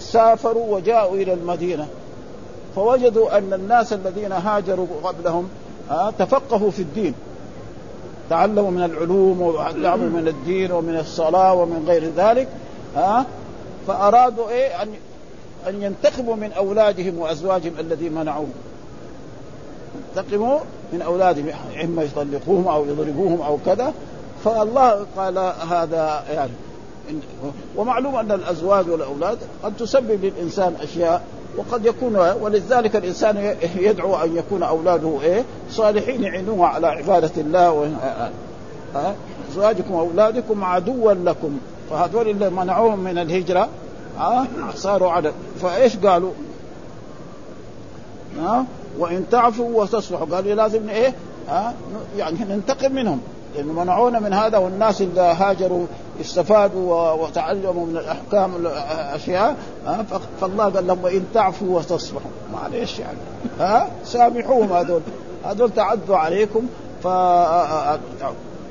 سافروا 0.00 0.76
وجاءوا 0.76 1.16
إلى 1.16 1.32
المدينة. 1.32 1.86
فوجدوا 2.76 3.38
أن 3.38 3.52
الناس 3.52 3.92
الذين 3.92 4.32
هاجروا 4.32 4.86
قبلهم 5.04 5.48
تفقهوا 6.18 6.70
في 6.70 6.82
الدين. 6.82 7.14
تعلموا 8.30 8.70
من 8.70 8.82
العلوم 8.82 9.42
وتعلموا 9.42 10.20
من 10.20 10.28
الدين 10.28 10.72
ومن 10.72 10.96
الصلاة 10.96 11.54
ومن 11.54 11.84
غير 11.88 12.10
ذلك 12.16 12.48
ها 12.96 13.26
فأرادوا 13.86 14.48
إيه؟ 14.48 14.82
أن 14.82 14.88
أن 15.68 15.82
ينتقموا 15.82 16.36
من 16.36 16.52
أولادهم 16.52 17.18
وأزواجهم 17.18 17.72
الذين 17.78 18.12
منعوهم. 18.12 18.52
ينتقموا 20.16 20.58
من 20.92 21.02
أولادهم 21.02 21.50
إما 21.84 22.02
يطلقوهم 22.02 22.68
أو 22.68 22.84
يضربوهم 22.84 23.42
أو 23.42 23.58
كذا. 23.66 23.92
فالله 24.44 25.06
قال 25.16 25.38
هذا 25.70 26.24
يعني 26.30 26.50
ومعلوم 27.76 28.16
أن 28.16 28.32
الأزواج 28.32 28.88
والأولاد 28.90 29.38
قد 29.62 29.76
تسبب 29.76 30.24
للإنسان 30.24 30.74
أشياء 30.82 31.22
وقد 31.56 31.86
يكون 31.86 32.16
ولذلك 32.16 32.96
الإنسان 32.96 33.56
يدعو 33.76 34.16
أن 34.16 34.36
يكون 34.36 34.62
أولاده 34.62 35.18
إيه؟ 35.22 35.44
صالحين 35.70 36.22
يعينوه 36.22 36.66
على 36.66 36.86
عبادة 36.86 37.30
الله 37.36 37.92
أزواجكم 39.50 39.94
وأولادكم 39.94 40.64
عدوا 40.64 41.12
لكم. 41.12 41.58
فهذول 41.90 42.28
اللي 42.28 42.50
منعوهم 42.50 42.98
من 42.98 43.18
الهجرة 43.18 43.68
ها 44.18 44.46
صاروا 44.74 45.10
عدد. 45.10 45.32
فإيش 45.62 45.96
قالوا؟ 45.96 46.32
ها 48.40 48.64
وإن 48.98 49.24
تعفوا 49.30 49.82
وتصلحوا. 49.82 50.26
قالوا 50.26 50.54
لازم 50.54 50.88
إيه؟ 50.88 51.14
ها 51.48 51.74
يعني 52.16 52.38
ننتقم 52.48 52.92
منهم. 52.92 53.20
لأنه 53.54 53.72
منعونا 53.72 54.20
من 54.20 54.32
هذا 54.32 54.58
والناس 54.58 55.02
اللي 55.02 55.20
هاجروا 55.20 55.86
استفادوا 56.20 57.12
وتعلموا 57.12 57.86
من 57.86 57.96
الأحكام 57.96 58.56
الأشياء 58.56 59.56
فالله 60.40 60.64
قال 60.64 60.86
لهم 60.86 61.04
وإن 61.04 61.24
تعفوا 61.34 61.78
وتصفحوا 61.78 62.30
معلش 62.52 62.98
يعني. 62.98 63.18
ها 63.60 63.88
سامحوهم 64.04 64.72
هذول. 64.72 65.00
هذول 65.44 65.70
تعدوا 65.70 66.16
عليكم 66.16 66.66
ف 67.02 67.06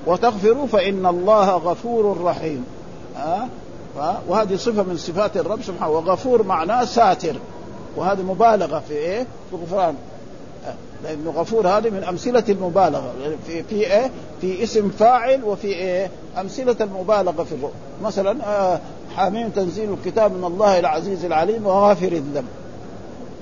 وتغفروا 0.08 0.68
فإن 0.68 1.06
الله 1.06 1.50
غفور 1.50 2.22
رحيم. 2.24 2.66
ها 3.16 3.48
وهذه 4.28 4.56
صفة 4.56 4.84
من 4.84 4.98
صفات 4.98 5.38
الرب 5.38 5.62
سبحانه 5.62 5.92
وغفور 5.92 6.44
معناه 6.44 6.86
ساتر. 6.86 7.36
وهذه 7.96 8.22
مبالغة 8.22 8.84
في 8.88 8.94
إيه؟ 8.94 9.28
في 9.50 9.56
غفران 9.56 9.96
لأنه 11.04 11.32
غفور 11.32 11.68
هذه 11.68 11.90
من 11.90 12.04
أمثلة 12.04 12.44
المبالغة 12.50 13.14
في 13.48 13.64
في 13.64 13.76
إيه؟ 13.76 14.12
في 14.42 14.64
اسم 14.64 14.90
فاعل 14.90 15.44
وفي 15.44 15.68
إيه؟ 15.68 16.10
أمثلة 16.38 16.76
المبالغة 16.82 17.44
في 17.44 17.52
الرؤى 17.52 17.74
مثلا 18.04 18.38
آه 18.46 18.80
حاميم 19.16 19.50
تنزيل 19.50 19.94
الكتاب 19.94 20.32
من 20.32 20.44
الله 20.44 20.80
العزيز 20.80 21.26
العليم 21.26 21.66
وغافر 21.66 22.12
الذنب 22.12 22.48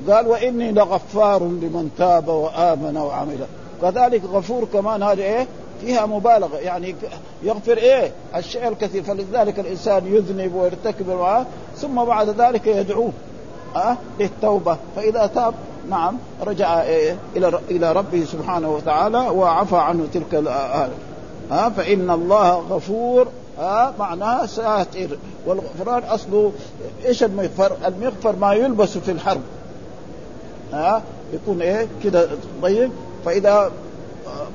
قال 0.09 0.27
وإني 0.27 0.71
لغفار 0.71 1.43
لمن 1.43 1.89
تاب 1.97 2.27
وآمن 2.27 2.97
وعمل 2.97 3.37
كذلك 3.81 4.21
غفور 4.33 4.67
كمان 4.73 5.03
هذه 5.03 5.21
إيه؟ 5.21 5.47
فيها 5.81 6.05
مبالغة 6.05 6.57
يعني 6.57 6.95
يغفر 7.43 7.77
إيه؟ 7.77 8.11
الشيء 8.35 8.67
الكثير 8.67 9.03
فلذلك 9.03 9.59
الإنسان 9.59 10.07
يذنب 10.07 10.55
ويرتكب 10.55 11.45
ثم 11.77 12.03
بعد 12.03 12.29
ذلك 12.29 12.67
يدعوه 12.67 13.11
أه؟ 13.75 13.97
للتوبة 14.19 14.77
فإذا 14.95 15.27
تاب 15.27 15.53
نعم 15.89 16.17
رجع 16.45 16.81
إيه 16.81 17.17
إلى 17.35 17.59
إلى 17.69 17.91
ربه 17.91 18.25
سبحانه 18.25 18.69
وتعالى 18.69 19.17
وعفى 19.17 19.77
عنه 19.77 20.07
تلك 20.13 20.35
الآه 20.35 20.89
ها 21.51 21.69
فإن 21.69 22.09
الله 22.09 22.59
غفور 22.69 23.27
ها 23.59 23.93
معناه 23.99 24.45
ساتر 24.45 25.17
والغفران 25.45 26.03
اصله 26.03 26.51
إيش 27.05 27.23
المغفر؟ 27.23 27.71
المغفر 27.85 28.35
ما 28.35 28.53
يلبس 28.53 28.97
في 28.97 29.11
الحرب 29.11 29.41
ها 30.73 31.01
يكون 31.33 31.61
إيه 31.61 31.87
كده 32.03 32.29
طيب 32.61 32.91
فإذا 33.25 33.71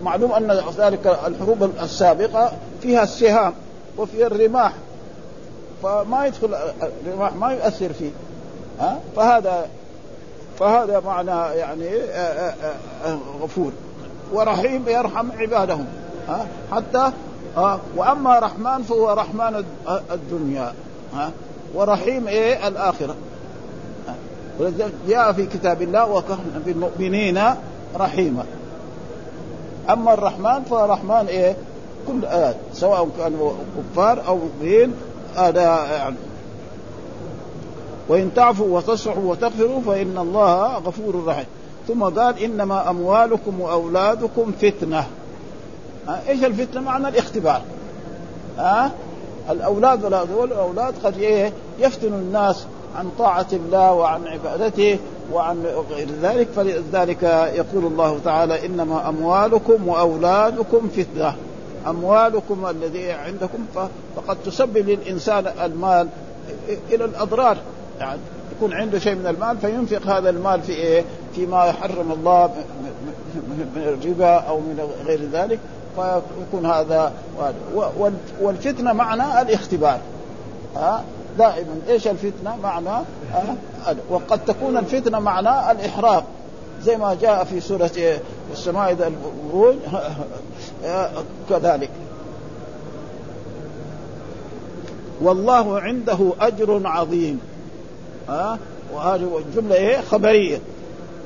معلوم 0.02 0.32
أن 0.32 0.60
ذلك 0.78 1.18
الحروب 1.26 1.70
السابقة 1.82 2.52
فيها 2.82 3.02
السهام 3.02 3.52
وفيها 3.98 4.26
الرماح 4.26 4.72
فما 5.82 6.26
يدخل 6.26 6.54
الرماح 7.06 7.34
ما 7.34 7.52
يؤثر 7.52 7.92
فيه 7.92 8.10
ها 8.80 8.98
فهذا 9.16 9.66
فهذا 10.60 11.00
معنى 11.06 11.58
يعني 11.58 11.88
آه، 11.96 12.50
آه، 12.50 12.54
آه، 13.04 13.18
غفور. 13.42 13.72
ورحيم 14.32 14.88
يرحم 14.88 15.32
عبادهم 15.38 15.86
ها 16.28 16.46
حتى 16.72 17.12
وأما 17.96 18.38
رحمن 18.38 18.82
فهو 18.82 19.10
رحمن 19.12 19.64
الدنيا 20.10 20.72
ها 21.14 21.30
ورحيم 21.74 22.28
إيه؟ 22.28 22.68
الآخرة 22.68 23.14
جاء 25.08 25.32
في 25.32 25.46
كتاب 25.46 25.82
الله 25.82 26.10
وكان 26.10 26.62
بالمؤمنين 26.66 27.40
رحيما. 27.96 28.44
أما 29.90 30.14
الرحمن 30.14 30.62
فهو 30.70 30.84
رحمن 30.84 31.26
إيه؟ 31.28 31.56
كل 32.06 32.24
آيات 32.24 32.56
سواء 32.72 33.08
كانوا 33.18 33.52
كفار 33.92 34.26
أو 34.26 34.38
مؤمنين 34.38 34.94
هذا 35.36 35.62
يعني 35.62 36.16
وإن 38.10 38.30
تعفوا 38.36 38.76
وتصحوا 38.78 39.30
وتغفروا 39.30 39.80
فإن 39.80 40.18
الله 40.18 40.78
غفور 40.78 41.24
رحيم. 41.26 41.46
ثم 41.88 42.02
قال 42.02 42.38
إنما 42.38 42.90
أموالكم 42.90 43.60
وأولادكم 43.60 44.52
فتنة. 44.62 45.04
إيش 46.28 46.44
الفتنة؟ 46.44 46.80
معنى 46.80 47.08
الاختبار. 47.08 47.62
ها؟ 48.58 48.90
الأولاد 49.50 50.04
والأولاد 50.36 50.94
قد 51.04 51.18
إيه؟ 51.18 51.52
يفتن 51.78 52.12
الناس 52.12 52.64
عن 52.96 53.10
طاعة 53.18 53.46
الله 53.52 53.92
وعن 53.92 54.26
عبادته 54.26 54.98
وعن 55.32 55.66
غير 55.90 56.08
ذلك. 56.22 56.48
فلذلك 56.56 57.22
يقول 57.54 57.84
الله 57.84 58.18
تعالى 58.24 58.66
إنما 58.66 59.08
أموالكم 59.08 59.88
وأولادكم 59.88 60.88
فتنة. 60.96 61.34
أموالكم 61.86 62.66
الذي 62.66 63.12
عندكم 63.12 63.58
فقد 64.16 64.36
تسبب 64.46 64.78
للإنسان 64.78 65.46
المال 65.62 66.08
إلى 66.90 67.04
الأضرار. 67.04 67.56
يعني 68.00 68.20
يكون 68.56 68.72
عنده 68.72 68.98
شيء 68.98 69.14
من 69.14 69.26
المال 69.26 69.58
فينفق 69.58 70.06
هذا 70.06 70.30
المال 70.30 70.62
في 70.62 70.72
إيه؟ 70.72 71.04
فيما 71.34 71.64
يحرم 71.64 72.12
الله 72.12 72.50
من 73.34 73.98
الربا 74.02 74.34
أو 74.34 74.60
من 74.60 74.88
غير 75.06 75.20
ذلك 75.32 75.58
فيكون 75.96 76.66
هذا 76.66 77.12
والفتنة 78.40 78.92
معنى 78.92 79.42
الاختبار. 79.42 80.00
ها؟ 80.76 81.04
دائما. 81.38 81.80
إيش 81.88 82.08
الفتنة؟ 82.08 82.56
معنى؟ 82.62 83.04
وقد 84.10 84.44
تكون 84.44 84.76
الفتنة 84.76 85.18
معنى 85.18 85.72
الإحراق. 85.72 86.24
زي 86.82 86.96
ما 86.96 87.16
جاء 87.20 87.44
في 87.44 87.60
سورة 87.60 87.90
السماء 88.52 88.92
إذا 88.92 89.06
البروج. 89.06 89.76
كذلك. 91.50 91.90
والله 95.20 95.80
عنده 95.80 96.32
أجر 96.40 96.80
عظيم. 96.84 97.40
ها؟ 98.30 98.58
وهذه 98.94 99.40
الجمله 99.46 99.74
إيه؟ 99.74 100.00
خبرية. 100.00 100.58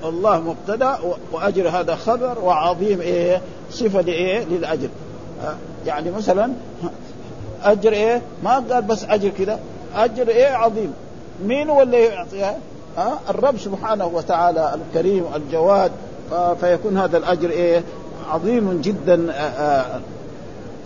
الله 0.05 0.41
مبتدأ 0.41 0.99
وأجر 1.33 1.69
هذا 1.69 1.95
خبر 1.95 2.39
وعظيم 2.45 3.01
إيه؟ 3.01 3.43
صفة 3.71 4.01
لايه 4.01 4.45
للأجر. 4.45 4.89
يعني 5.87 6.11
مثلا 6.11 6.53
أجر 7.63 7.93
إيه؟ 7.93 8.23
ما 8.43 8.55
قال 8.71 8.83
بس 8.83 9.05
أجر 9.05 9.29
كذا 9.29 9.59
أجر 9.97 10.29
إيه؟ 10.29 10.47
عظيم. 10.47 10.95
مين 11.47 11.71
هو 11.71 11.83
اللي 11.83 12.05
يعطيها؟ 12.05 12.57
ها؟ 12.97 13.19
الرب 13.31 13.59
سبحانه 13.59 14.07
وتعالى 14.07 14.75
الكريم 14.75 15.25
الجواد. 15.37 15.93
فيكون 16.61 16.99
هذا 16.99 17.19
الأجر 17.19 17.51
إيه؟ 17.51 17.83
عظيم 18.31 18.81
جدا 18.81 19.33
آآ 19.33 20.01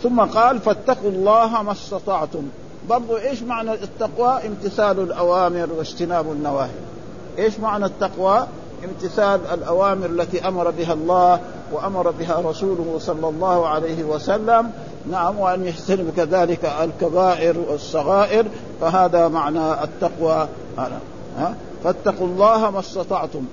ثم 0.03 0.21
قال 0.21 0.61
فاتقوا 0.61 1.11
الله 1.11 1.63
ما 1.63 1.73
استطعتم. 1.73 2.43
برضو 2.89 3.17
إيش 3.17 3.43
معنى 3.43 3.73
التقوى؟ 3.73 4.47
امتثال 4.47 5.01
الأوامر 5.01 5.69
واجتناب 5.79 6.33
النواهي. 6.33 6.71
إيش 7.39 7.59
معنى 7.59 7.85
التقوى؟ 7.85 8.47
امتثال 8.85 9.41
الأوامر 9.55 10.07
التي 10.07 10.49
أمر 10.49 10.71
بها 10.71 10.93
الله 10.93 11.41
وأمر 11.73 12.11
بها 12.11 12.41
رسوله 12.41 12.97
صلى 12.99 13.29
الله 13.29 13.69
عليه 13.69 14.05
وسلم. 14.05 14.71
نعم 15.11 15.39
وأن 15.39 15.65
يجتنب 15.67 16.13
كذلك 16.17 16.65
الكبائر 16.65 17.59
والصغائر 17.59 18.47
فهذا 18.81 19.29
معنى 19.29 19.85
التقوى. 19.85 20.49
ها؟ 21.39 21.55
فاتقوا 21.85 22.27
الله 22.27 22.71
ما 22.71 22.81
استطعتم 22.81 23.45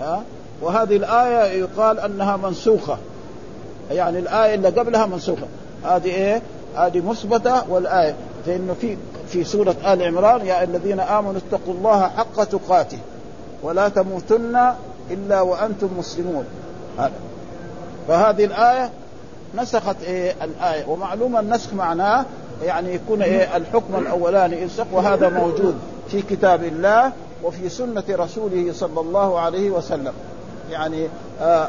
ها؟ 0.00 0.22
وهذه 0.62 0.96
الآية 0.96 1.60
يقال 1.60 2.00
أنها 2.00 2.36
منسوخة. 2.36 2.98
يعني 3.90 4.18
الآية 4.18 4.54
اللي 4.54 4.68
قبلها 4.68 5.06
منسوخة. 5.06 5.46
هذه 5.84 6.08
إيه؟ 6.08 6.42
هذه 6.76 7.00
مثبتة 7.00 7.70
والآية 7.70 8.14
فإنه 8.46 8.74
في 8.80 8.96
في 9.28 9.44
سورة 9.44 9.76
آل 9.86 10.02
عمران 10.02 10.46
يا 10.46 10.64
الذين 10.64 11.00
آمنوا 11.00 11.40
اتقوا 11.48 11.74
الله 11.74 12.08
حق 12.08 12.44
تقاته 12.44 12.98
ولا 13.62 13.88
تموتن 13.88 14.72
إلا 15.10 15.40
وأنتم 15.40 15.88
مسلمون. 15.98 16.44
فهذه 18.08 18.44
الآية 18.44 18.90
نسخت 19.54 19.96
إيه 20.02 20.34
الآية 20.42 20.86
ومعلوم 20.88 21.36
النسخ 21.36 21.74
معناه 21.74 22.24
يعني 22.62 22.94
يكون 22.94 23.22
إيه 23.22 23.56
الحكم 23.56 23.96
الأولاني 23.96 24.62
ينسخ 24.62 24.86
وهذا 24.92 25.28
موجود 25.28 25.78
في 26.08 26.22
كتاب 26.22 26.64
الله 26.64 27.12
وفي 27.42 27.68
سنة 27.68 28.04
رسوله 28.10 28.72
صلى 28.72 29.00
الله 29.00 29.40
عليه 29.40 29.70
وسلم. 29.70 30.12
يعني 30.70 31.08
آه 31.40 31.68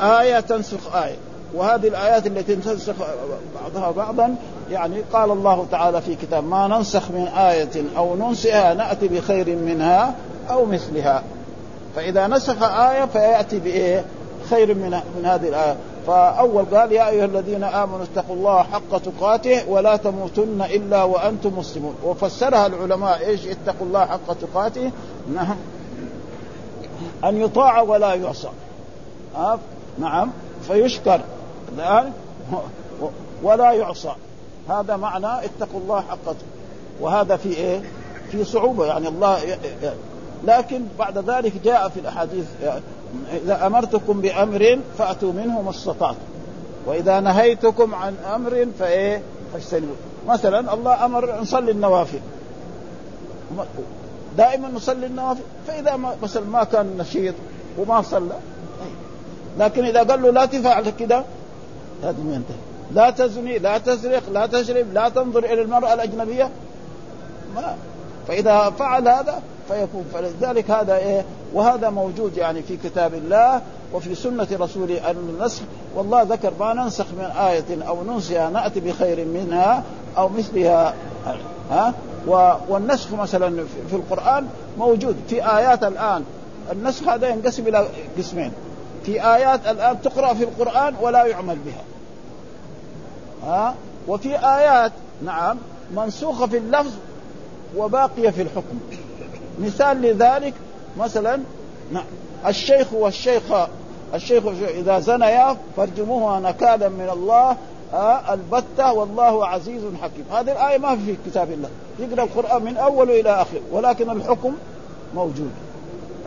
آية 0.00 0.40
تنسخ 0.40 0.94
آية. 0.96 1.16
وهذه 1.54 1.88
الآيات 1.88 2.26
التي 2.26 2.56
تنسخ 2.56 2.94
بعضها 3.54 3.90
بعضا 3.90 4.36
يعني 4.70 4.96
قال 5.12 5.30
الله 5.30 5.66
تعالى 5.70 6.00
في 6.00 6.14
كتاب 6.14 6.44
ما 6.44 6.66
ننسخ 6.66 7.10
من 7.10 7.28
آية 7.36 7.84
أو 7.96 8.16
ننسها 8.16 8.74
نأتي 8.74 9.08
بخير 9.08 9.56
منها 9.56 10.14
أو 10.50 10.64
مثلها. 10.64 11.22
فإذا 11.96 12.26
نسخ 12.26 12.62
آية 12.62 13.04
فيأتي 13.04 13.58
بإيه؟ 13.58 14.04
خير 14.50 14.74
من 14.74 14.90
من 14.90 15.24
هذه 15.24 15.48
الآية. 15.48 15.76
فأول 16.06 16.64
قال 16.64 16.92
يا 16.92 17.08
أيها 17.08 17.24
الذين 17.24 17.64
آمنوا 17.64 18.04
اتقوا 18.12 18.36
الله 18.36 18.62
حق 18.62 18.98
تقاته 18.98 19.68
ولا 19.68 19.96
تموتن 19.96 20.62
إلا 20.62 21.02
وأنتم 21.02 21.58
مسلمون. 21.58 21.94
وفسرها 22.04 22.66
العلماء 22.66 23.26
إيش؟ 23.26 23.40
اتقوا 23.46 23.86
الله 23.86 24.06
حق 24.06 24.32
تقاته. 24.32 24.90
نعم. 25.34 25.56
أن 27.24 27.40
يطاع 27.40 27.80
ولا 27.82 28.14
يعصى. 28.14 28.48
أه؟ 29.36 29.58
نعم. 29.98 30.30
فيشكر. 30.68 31.20
ولا 33.42 33.72
يعصى. 33.72 34.12
هذا 34.68 34.96
معنى 34.96 35.26
اتقوا 35.26 35.80
الله 35.80 36.00
حق 36.00 36.34
وهذا 37.00 37.36
في 37.36 37.48
إيه؟ 37.48 37.82
في 38.30 38.44
صعوبة. 38.44 38.86
يعني 38.86 39.08
الله 39.08 39.58
لكن 40.44 40.82
بعد 40.98 41.30
ذلك 41.30 41.52
جاء 41.64 41.88
في 41.88 42.00
الأحاديث 42.00 42.44
إذا 43.44 43.66
أمرتكم 43.66 44.20
بأمر 44.20 44.78
فأتوا 44.98 45.32
منه 45.32 45.62
ما 45.62 45.70
استطعتم. 45.70 46.18
وإذا 46.86 47.20
نهيتكم 47.20 47.94
عن 47.94 48.16
أمر 48.34 48.66
فإيه؟ 48.78 49.22
فاجتنبوا 49.52 49.94
مثلا 50.28 50.74
الله 50.74 51.04
أمر 51.04 51.40
نصلي 51.40 51.70
النوافل. 51.70 52.20
دائما 54.36 54.68
نصلي 54.68 55.06
النوافل. 55.06 55.42
فإذا 55.66 55.96
ما 55.96 56.14
مثلا 56.22 56.44
ما 56.44 56.64
كان 56.64 56.96
نشيط 56.98 57.34
وما 57.78 58.02
صلى. 58.02 58.34
لكن 59.58 59.84
إذا 59.84 60.02
قال 60.02 60.22
له 60.22 60.30
لا 60.30 60.46
تفعل 60.46 60.90
كذا 60.90 61.24
ما 62.02 62.34
ينتهي. 62.34 62.56
لا 62.94 63.10
تزني 63.10 63.58
لا 63.58 63.78
تسرق 63.78 64.22
لا 64.32 64.46
تشرب 64.46 64.86
لا 64.92 65.08
تنظر 65.08 65.44
إلى 65.44 65.62
المرأة 65.62 65.94
الأجنبية. 65.94 66.50
ما. 67.54 67.74
فإذا 68.28 68.70
فعل 68.70 69.08
هذا 69.08 69.42
فيكون. 69.68 70.04
فلذلك 70.14 70.70
هذا 70.70 70.96
إيه؟ 70.96 71.24
وهذا 71.54 71.90
موجود 71.90 72.36
يعني 72.36 72.62
في 72.62 72.76
كتاب 72.76 73.14
الله 73.14 73.60
وفي 73.92 74.14
سنة 74.14 74.48
رسوله 74.52 75.10
النسخ. 75.10 75.62
والله 75.96 76.22
ذكر 76.22 76.52
ما 76.60 76.74
ننسخ 76.74 77.06
من 77.18 77.24
آية 77.24 77.82
أو 77.88 78.04
ننسها 78.04 78.50
نأتي 78.50 78.80
بخير 78.80 79.24
منها 79.24 79.82
أو 80.16 80.28
مثلها. 80.28 80.94
ها؟ 81.70 81.94
والنسخ 82.68 83.12
مثلا 83.12 83.64
في 83.90 83.96
القرآن 83.96 84.46
موجود. 84.78 85.16
في 85.28 85.56
آيات 85.56 85.82
الآن. 85.84 86.24
النسخ 86.72 87.08
هذا 87.08 87.28
ينقسم 87.28 87.68
إلى 87.68 87.86
قسمين. 88.18 88.52
في 89.04 89.34
آيات 89.34 89.60
الآن 89.66 90.02
تقرأ 90.02 90.34
في 90.34 90.44
القرآن 90.44 90.94
ولا 91.00 91.26
يعمل 91.26 91.56
بها. 91.66 91.95
ها؟ 93.46 93.74
وفي 94.08 94.36
آيات 94.38 94.92
نعم 95.22 95.58
منسوخة 95.96 96.46
في 96.46 96.56
اللفظ 96.58 96.92
وباقية 97.76 98.30
في 98.30 98.42
الحكم. 98.42 98.78
مثال 99.60 100.02
لذلك 100.02 100.54
مثلا 100.98 101.40
نعم 101.92 102.04
الشيخ 102.46 102.92
والشيخة 102.92 103.68
الشيخ 104.14 104.44
إذا 104.68 104.98
زنيا 104.98 105.56
فارجموها 105.76 106.40
نكالا 106.40 106.88
من 106.88 107.08
الله 107.12 107.56
آه 107.94 108.34
البتة 108.34 108.92
والله 108.92 109.46
عزيز 109.46 109.82
حكيم. 110.02 110.24
هذه 110.32 110.52
الآية 110.52 110.78
ما 110.78 110.96
في 110.96 111.16
كتاب 111.26 111.50
الله. 111.50 111.68
يقرأ 111.98 112.22
القرآن 112.24 112.64
من 112.64 112.76
أوله 112.76 113.20
إلى 113.20 113.30
آخره 113.30 113.60
ولكن 113.72 114.10
الحكم 114.10 114.52
موجود. 115.14 115.50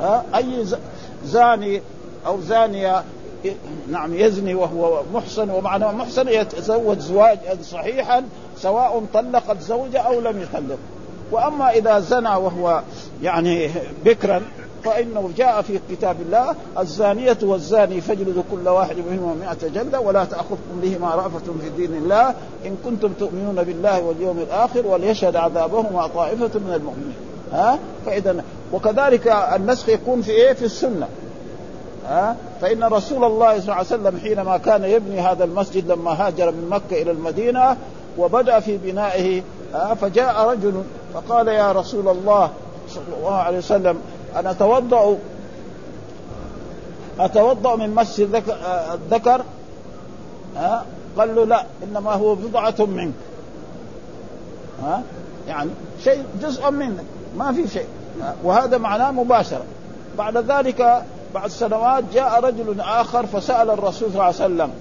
آه 0.02 0.24
أي 0.36 0.66
زاني 1.26 1.82
أو 2.26 2.42
زانية 2.42 3.04
نعم 3.92 4.16
يزني 4.16 4.56
وهو 4.56 5.02
محصن 5.14 5.50
ومعنى 5.50 5.86
محصن 5.86 6.28
يتزوج 6.28 7.00
زواجا 7.00 7.58
صحيحا 7.64 8.24
سواء 8.58 9.04
طلقت 9.14 9.62
زوجة 9.62 10.00
أو 10.00 10.22
لم 10.22 10.42
يطلق. 10.42 10.78
وأما 11.32 11.70
إذا 11.70 12.00
زنى 12.00 12.30
وهو 12.30 12.82
يعني 13.24 13.70
بكرا 14.06 14.42
فإنه 14.84 15.30
جاء 15.38 15.62
في 15.62 15.80
كتاب 15.92 16.16
الله 16.22 16.56
الزانية 16.80 17.38
والزاني 17.42 18.02
فاجلدوا 18.02 18.44
كل 18.52 18.70
واحد 18.70 18.96
منهما 18.98 19.34
مئة 19.34 19.68
جلدة 19.68 20.00
ولا 20.00 20.26
تأخذكم 20.26 20.82
بهما 20.82 21.16
رأفة 21.16 21.54
في 21.62 21.70
دين 21.78 21.96
الله 21.96 22.30
إن 22.66 22.78
كنتم 22.86 23.14
تؤمنون 23.14 23.64
بالله 23.64 24.02
واليوم 24.04 24.40
الآخر 24.40 24.88
وليشهد 24.88 25.36
عذابهما 25.36 26.08
طائفة 26.08 26.60
من 26.60 26.74
المؤمنين. 26.74 27.16
ها؟ 27.52 27.80
فاذا 28.06 28.44
وكذلك 28.74 29.28
النسخ 29.28 29.90
يكون 29.90 30.22
في 30.22 30.32
إيه؟ 30.32 30.54
في 30.54 30.66
السنة. 30.66 31.08
ها؟ 32.10 32.36
فإن 32.62 32.84
رسول 32.84 33.24
الله 33.24 33.52
صلى 33.52 33.64
الله 33.64 33.74
عليه 33.74 33.86
وسلم 33.86 34.20
حينما 34.20 34.58
كان 34.58 34.84
يبني 34.84 35.22
هذا 35.22 35.44
المسجد 35.44 35.92
لما 35.92 36.12
هاجر 36.28 36.52
من 36.52 36.70
مكة 36.70 37.02
إلى 37.02 37.12
المدينة 37.12 37.78
وبدأ 38.18 38.60
في 38.60 38.78
بنائه 38.78 39.42
فجاء 40.02 40.50
رجل 40.50 40.84
فقال 41.14 41.48
يا 41.48 41.72
رسول 41.72 42.08
الله 42.08 42.50
صلى 42.90 43.18
الله 43.18 43.36
عليه 43.36 43.58
وسلم 43.58 43.98
أنا 44.36 44.52
أتوضأ 44.52 45.18
اتوضا 47.20 47.76
من 47.76 47.96
مس 47.96 48.20
الذكر؟ 48.20 49.42
ها؟ 50.56 50.86
قال 51.18 51.36
له 51.36 51.46
لا 51.46 51.66
إنما 51.84 52.12
هو 52.12 52.36
بضعة 52.36 52.76
منك. 52.80 53.14
ها؟ 54.84 55.02
يعني 55.48 55.70
شيء 56.04 56.24
جزء 56.42 56.72
منك 56.72 57.04
ما 57.38 57.52
في 57.52 57.68
شيء 57.68 57.88
وهذا 58.44 58.78
معناه 58.78 59.12
مباشرة. 59.12 59.64
بعد 60.18 60.38
ذلك 60.38 61.04
بعد 61.34 61.50
سنوات 61.50 62.04
جاء 62.14 62.40
رجل 62.40 62.82
آخر 62.82 63.26
فسأل 63.26 63.70
الرسول 63.70 64.10
صلى 64.10 64.14
الله 64.14 64.24
عليه 64.24 64.36
وسلم 64.36 64.72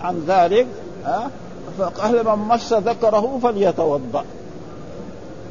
عن 0.00 0.24
ذلك 0.28 0.66
ها؟ 1.04 1.30
فقال 1.78 2.24
من 2.24 2.48
مس 2.48 2.72
ذكره 2.72 3.38
فليتوضأ 3.42 4.24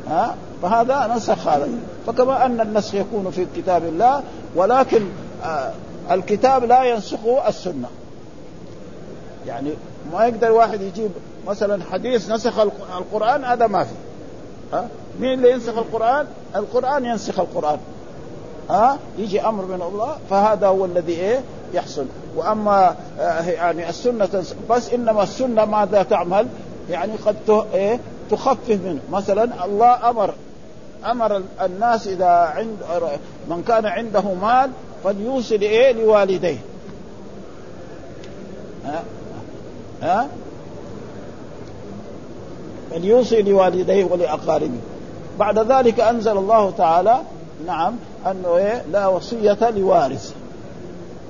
ها؟ 0.07 0.35
فهذا 0.61 1.13
نسخ 1.15 1.47
هذا. 1.47 1.69
فكما 2.07 2.45
أن 2.45 2.61
النسخ 2.61 2.95
يكون 2.95 3.31
في 3.31 3.47
كتاب 3.55 3.85
الله 3.85 4.23
ولكن 4.55 5.05
آه 5.43 5.71
الكتاب 6.11 6.63
لا 6.63 6.83
ينسخه 6.83 7.47
السنة. 7.47 7.87
يعني 9.47 9.69
ما 10.13 10.25
يقدر 10.25 10.51
واحد 10.51 10.81
يجيب 10.81 11.11
مثلا 11.47 11.83
حديث 11.91 12.31
نسخ 12.31 12.59
القرآن 12.97 13.45
هذا 13.45 13.67
ما 13.67 13.83
في 13.83 13.93
ها؟ 14.73 14.87
مين 15.19 15.33
اللي 15.33 15.51
ينسخ 15.51 15.77
القرآن؟ 15.77 16.25
القرآن 16.55 17.05
ينسخ 17.05 17.39
القرآن. 17.39 17.77
ها 18.69 18.97
يجي 19.17 19.41
أمر 19.41 19.65
من 19.65 19.81
الله 19.81 20.17
فهذا 20.29 20.67
هو 20.67 20.85
الذي 20.85 21.13
إيه؟ 21.13 21.41
يحصل. 21.73 22.05
وأما 22.35 22.95
آه 23.19 23.41
يعني 23.41 23.89
السنة 23.89 24.43
بس 24.69 24.93
إنما 24.93 25.23
السنة 25.23 25.65
ماذا 25.65 26.03
تعمل؟ 26.03 26.47
يعني 26.89 27.13
قد 27.25 27.65
إيه؟ 27.73 27.99
تخفف 28.31 28.69
منه. 28.69 28.99
مثلا 29.11 29.65
الله 29.65 30.09
أمر 30.09 30.33
أمر 31.05 31.41
الناس 31.61 32.07
إذا 32.07 32.25
عند 32.27 32.77
من 33.49 33.63
كان 33.67 33.85
عنده 33.85 34.21
مال 34.21 34.71
فليوصل 35.03 35.61
إيه؟ 35.61 35.91
لوالديه. 35.91 36.57
ها؟ 38.85 39.03
ها؟ 40.01 40.27
فليوصي 42.91 43.41
لوالديه 43.41 44.05
ولأقاربه. 44.05 44.79
بعد 45.39 45.59
ذلك 45.59 45.99
أنزل 45.99 46.37
الله 46.37 46.71
تعالى 46.71 47.17
نعم 47.67 47.95
أنه 48.31 48.57
إيه؟ 48.57 48.83
لا 48.91 49.07
وصية 49.07 49.69
لوارث. 49.69 50.33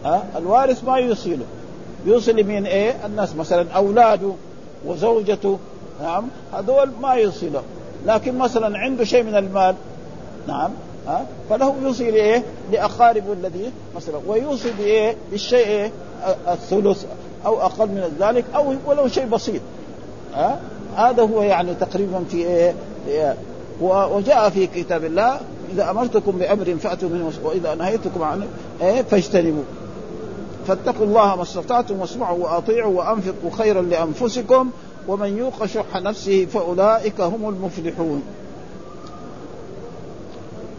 ها؟ 0.05 0.23
الوارث 0.37 0.83
ما 0.83 0.97
يوصي 0.97 1.35
له 1.35 1.45
يوصي 2.05 2.31
لمين 2.31 2.65
إيه؟ 2.65 3.05
الناس 3.05 3.35
مثلا 3.35 3.71
أولاده 3.71 4.31
وزوجته. 4.85 5.59
نعم 6.01 6.27
هذول 6.53 6.89
ما 7.01 7.13
يوصي 7.13 7.49
له 7.49 7.63
لكن 8.05 8.37
مثلا 8.37 8.77
عنده 8.77 9.03
شيء 9.03 9.23
من 9.23 9.35
المال. 9.35 9.75
نعم 10.47 10.71
ها؟ 11.07 11.25
فله 11.49 11.75
يوصي 11.83 12.11
لإيه؟ 12.11 12.43
لأقاربه 12.71 13.33
الذي 13.33 13.71
مثلا 13.95 14.19
ويوصي 14.27 14.71
بإيه؟ 14.77 15.15
بالشيء 15.31 15.67
إيه؟ 15.67 15.91
الثلث 16.47 17.05
أو 17.45 17.61
أقل 17.61 17.87
من 17.87 18.17
ذلك 18.19 18.45
أو 18.55 18.73
ولو 18.85 19.07
شيء 19.07 19.25
بسيط. 19.25 19.61
ها؟ 20.33 20.59
هذا 20.95 21.23
هو 21.23 21.41
يعني 21.41 21.73
تقريبا 21.73 22.23
في 22.31 22.37
إيه؟ 22.37 22.73
وجاء 23.81 24.49
في 24.49 24.67
كتاب 24.67 25.05
الله 25.05 25.39
إذا 25.73 25.89
أمرتكم 25.91 26.31
بأمر 26.31 26.75
فأتوا 26.81 27.09
منه 27.09 27.31
وإذا 27.43 27.75
نهيتكم 27.75 28.23
عنه 28.23 28.47
إيه 28.81 29.01
فاجتنبوا 29.01 29.63
فاتقوا 30.67 31.05
الله 31.05 31.35
ما 31.35 31.41
استطعتم 31.41 31.99
واسمعوا 31.99 32.43
وأطيعوا 32.43 32.97
وأنفقوا 32.97 33.51
خيرا 33.57 33.81
لأنفسكم 33.81 34.69
ومن 35.07 35.37
يوق 35.37 35.65
شح 35.65 35.95
نفسه 35.95 36.45
فأولئك 36.45 37.21
هم 37.21 37.49
المفلحون. 37.49 38.23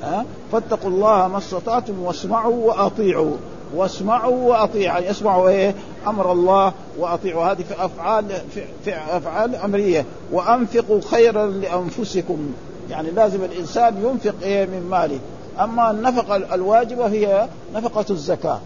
ها؟ 0.03 0.25
فاتقوا 0.53 0.90
الله 0.90 1.29
ما 1.29 1.38
استطعتم 1.38 2.03
واسمعوا 2.03 2.66
وأطيعوا. 2.66 3.37
واسمعوا 3.75 4.49
وأطيعوا 4.49 4.85
يعني 4.85 5.11
اسمعوا 5.11 5.49
إيه؟ 5.49 5.75
أمر 6.07 6.33
الله 6.33 6.72
وأطيعوا. 6.99 7.44
هذه 7.44 7.62
في 7.62 7.85
أفعال 7.85 8.25
في 8.85 8.94
أفعال 9.11 9.57
أمرية. 9.57 10.05
وأنفقوا 10.33 11.01
خيرا 11.11 11.46
لأنفسكم. 11.46 12.53
يعني 12.90 13.11
لازم 13.11 13.44
الإنسان 13.44 14.05
ينفق 14.05 14.35
إيه 14.42 14.66
من 14.66 14.87
ماله. 14.90 15.18
أما 15.61 15.90
النفقة 15.90 16.37
الواجبة 16.37 17.07
هي 17.07 17.49
نفقة 17.75 18.05
الزكاة. 18.11 18.61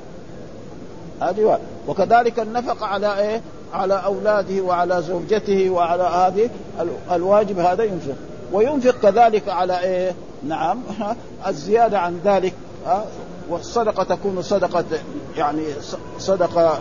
هذه 1.20 1.59
وكذلك 1.88 2.40
النفقة 2.40 2.87
على 2.87 3.18
إيه؟ 3.18 3.40
على 3.72 3.94
أولاده 4.04 4.62
وعلى 4.62 5.02
زوجته 5.02 5.70
وعلى 5.70 6.02
هذه 6.02 6.50
الواجب 7.11 7.59
هذا 7.59 7.85
ينفق. 7.85 8.14
وينفق 8.52 8.94
كذلك 9.02 9.48
على 9.48 9.80
إيه؟ 9.80 10.14
نعم. 10.42 10.83
الزيادة 11.48 11.98
عن 11.98 12.20
ذلك. 12.24 12.54
والصدقة 13.48 14.04
تكون 14.04 14.42
صدقة 14.42 14.85
يعني 15.37 15.62
صدقة 16.18 16.80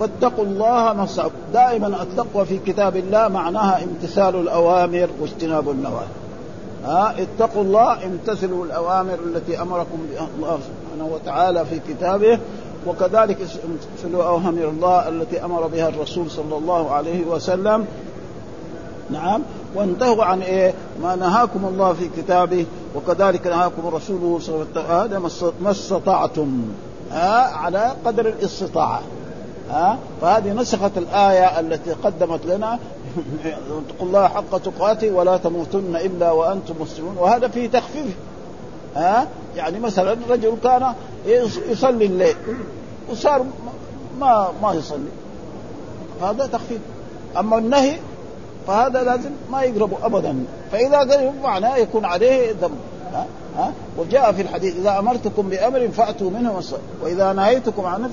فاتقوا 0.00 0.44
الله 0.44 0.92
ما 0.92 1.06
دائما 1.52 2.02
التقوى 2.02 2.44
في 2.44 2.58
كتاب 2.58 2.96
الله 2.96 3.28
معناها 3.28 3.84
امتثال 3.84 4.36
الأوامر 4.36 5.08
واجتناب 5.20 5.70
النواهي. 5.70 6.06
ها 6.84 7.14
اتقوا 7.18 7.62
الله 7.62 8.04
امتثلوا 8.04 8.64
الأوامر 8.64 9.14
التي 9.26 9.62
أمركم 9.62 9.98
بها 10.12 10.26
الله 10.36 10.58
سبحانه 10.58 11.14
وتعالى 11.14 11.64
في 11.64 11.80
كتابه 11.88 12.38
وكذلك 12.86 13.38
امتثلوا 13.40 14.24
أوامر 14.24 14.68
الله 14.68 15.08
التي 15.08 15.44
أمر 15.44 15.66
بها 15.66 15.88
الرسول 15.88 16.30
صلى 16.30 16.56
الله 16.56 16.90
عليه 16.90 17.26
وسلم. 17.26 17.86
نعم. 19.10 19.42
وانتهوا 19.74 20.24
عن 20.24 20.42
إيه؟ 20.42 20.74
ما 21.02 21.16
نهاكم 21.16 21.64
الله 21.64 21.92
في 21.92 22.08
كتابه 22.16 22.66
وكذلك 22.96 23.46
نهاكم 23.46 23.86
رسوله 23.86 24.38
صلى 24.42 24.54
الله 24.54 24.94
عليه 24.94 25.18
وسلم. 25.18 25.52
ما 25.62 25.70
استطعتم. 25.70 26.62
ها 27.10 27.42
على 27.42 27.92
قدر 28.04 28.28
الاستطاعة. 28.28 29.02
ها؟ 29.70 29.98
فهذه 30.20 30.52
نسخت 30.52 30.98
الآية 30.98 31.60
التي 31.60 31.92
قدمت 31.92 32.46
لنا. 32.46 32.78
اتقوا 33.46 34.06
الله 34.06 34.28
حق 34.28 34.58
تقاته 34.58 35.10
ولا 35.10 35.36
تموتن 35.36 35.96
إلا 35.96 36.30
وأنتم 36.30 36.74
مسلمون. 36.80 37.16
وهذا 37.18 37.48
فيه 37.48 37.68
تخفيف. 37.68 38.16
ها؟ 38.96 39.28
يعني 39.56 39.78
مثلا 39.80 40.16
رجل 40.30 40.54
كان 40.64 40.94
يصلي 41.68 42.06
الليل 42.06 42.36
وصار 43.10 43.44
ما 44.20 44.48
ما 44.62 44.74
يصلي. 44.74 45.10
هذا 46.22 46.46
تخفيف. 46.46 46.80
أما 47.38 47.58
النهي 47.58 47.96
فهذا 48.66 49.02
لازم 49.02 49.30
ما 49.52 49.62
يقربوا 49.62 49.98
ابدا. 50.02 50.44
فإذا 50.72 50.98
قرب 50.98 51.34
معناه 51.42 51.76
يكون 51.76 52.04
عليه 52.04 52.52
ذنب. 52.52 52.78
ها؟ 53.12 53.26
ها؟ 53.56 53.72
وجاء 53.98 54.32
في 54.32 54.42
الحديث 54.42 54.76
إذا 54.76 54.98
أمرتكم 54.98 55.48
بأمر 55.48 55.88
فأتوا 55.88 56.30
منه 56.30 56.62
وإذا 57.02 57.32
نهيتكم 57.32 57.86
عنه 57.86 58.10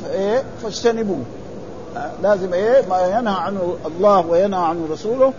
فاجتنبوه. 0.64 1.22
لازم 2.24 2.54
إيه؟ 2.54 2.86
ما 2.90 3.02
ينهى 3.02 3.36
عنه 3.36 3.76
الله 3.86 4.28
وينهى 4.28 4.60
عنه 4.60 4.88
رسوله. 4.92 5.34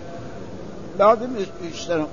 لازم 0.99 1.29
يجتنب 1.63 2.07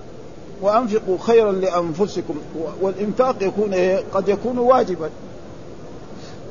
وأنفقوا 0.62 1.18
خيرا 1.20 1.52
لأنفسكم. 1.52 2.36
والإنفاق 2.82 3.36
يكون 3.42 3.74
إيه؟ 3.74 4.04
قد 4.14 4.30
يكون 4.30 4.58
واجبا. 4.58 5.10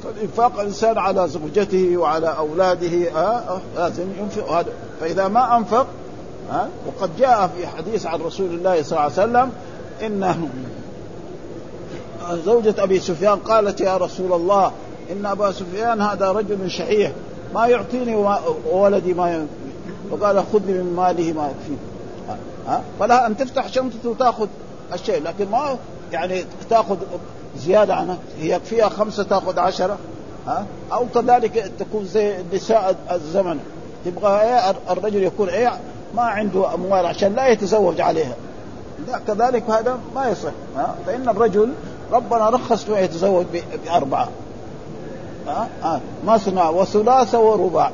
فالإنفاق 0.05 0.61
الإنسان 0.61 0.99
على 0.99 1.29
زوجته 1.29 1.97
وعلى 1.97 2.37
أولاده 2.39 3.11
آه 3.17 3.61
لازم 3.77 4.07
ينفق 4.21 4.51
هذا. 4.51 4.73
فإذا 5.01 5.29
ما 5.29 5.57
أنفق 5.57 5.87
ها؟ 6.51 6.69
وقد 6.87 7.11
جاء 7.19 7.51
في 7.57 7.67
حديث 7.67 8.07
عن 8.07 8.21
رسول 8.21 8.47
الله 8.47 8.83
صلى 8.83 8.91
الله 8.93 9.01
عليه 9.01 9.13
وسلم 9.13 9.51
ان 10.03 10.49
زوجة 12.45 12.75
أبي 12.79 13.01
سفيان 13.01 13.39
قالت 13.39 13.81
يا 13.81 13.97
رسول 13.97 14.33
الله 14.33 14.73
إن 15.13 15.27
أبا 15.27 15.53
سفيان 15.53 16.01
هذا 16.01 16.33
رجل 16.33 16.71
شحيح. 16.71 17.13
ما 17.55 17.67
يعطيني 17.67 18.17
وولدي 18.73 19.15
ما 19.15 19.47
وقال 20.11 20.45
خذ 20.53 20.61
من 20.61 20.93
ماله 20.97 21.33
ما 21.33 21.51
يكفي 21.51 21.77
ها؟ 22.69 22.83
فلها 23.01 23.27
أن 23.27 23.37
تفتح 23.37 23.69
شنطته 23.69 24.09
وتأخذ 24.09 24.49
الشيء 24.93 25.23
لكن 25.23 25.51
ما 25.51 25.77
يعني 26.13 26.45
تأخذ 26.71 26.97
زيادة 27.57 27.95
عنها. 27.95 28.19
هي 28.41 28.51
يكفيها 28.51 28.89
خمسة 28.89 29.23
تأخذ 29.23 29.59
عشرة 29.59 29.99
ها؟ 30.47 30.67
أو 30.93 31.07
كذلك 31.15 31.73
تكون 31.79 32.05
زي 32.05 32.35
نساء 32.53 32.97
الزمن. 33.13 33.61
تبغى 34.05 34.41
إيه؟ 34.41 34.71
الرجل 34.91 35.23
يكون 35.23 35.49
إيه؟ 35.49 35.81
ما 36.15 36.23
عنده 36.23 36.75
أموال 36.75 37.07
عشان 37.07 37.35
لا 37.35 37.49
يتزوج 37.49 38.01
عليها. 38.01 38.35
لا 39.09 39.19
كذلك 39.19 39.71
هذا 39.71 39.99
ما 40.15 40.29
يصح 40.29 40.53
ها؟ 40.77 40.95
فإن 41.07 41.29
الرجل 41.29 41.73
ربنا 42.13 42.51
رخص 42.51 42.89
له 42.89 42.99
يتزوج 42.99 43.47
بأربعة. 43.85 44.29
مثنى 46.27 46.63
وثلاث 46.63 47.35
ورباع. 47.35 47.91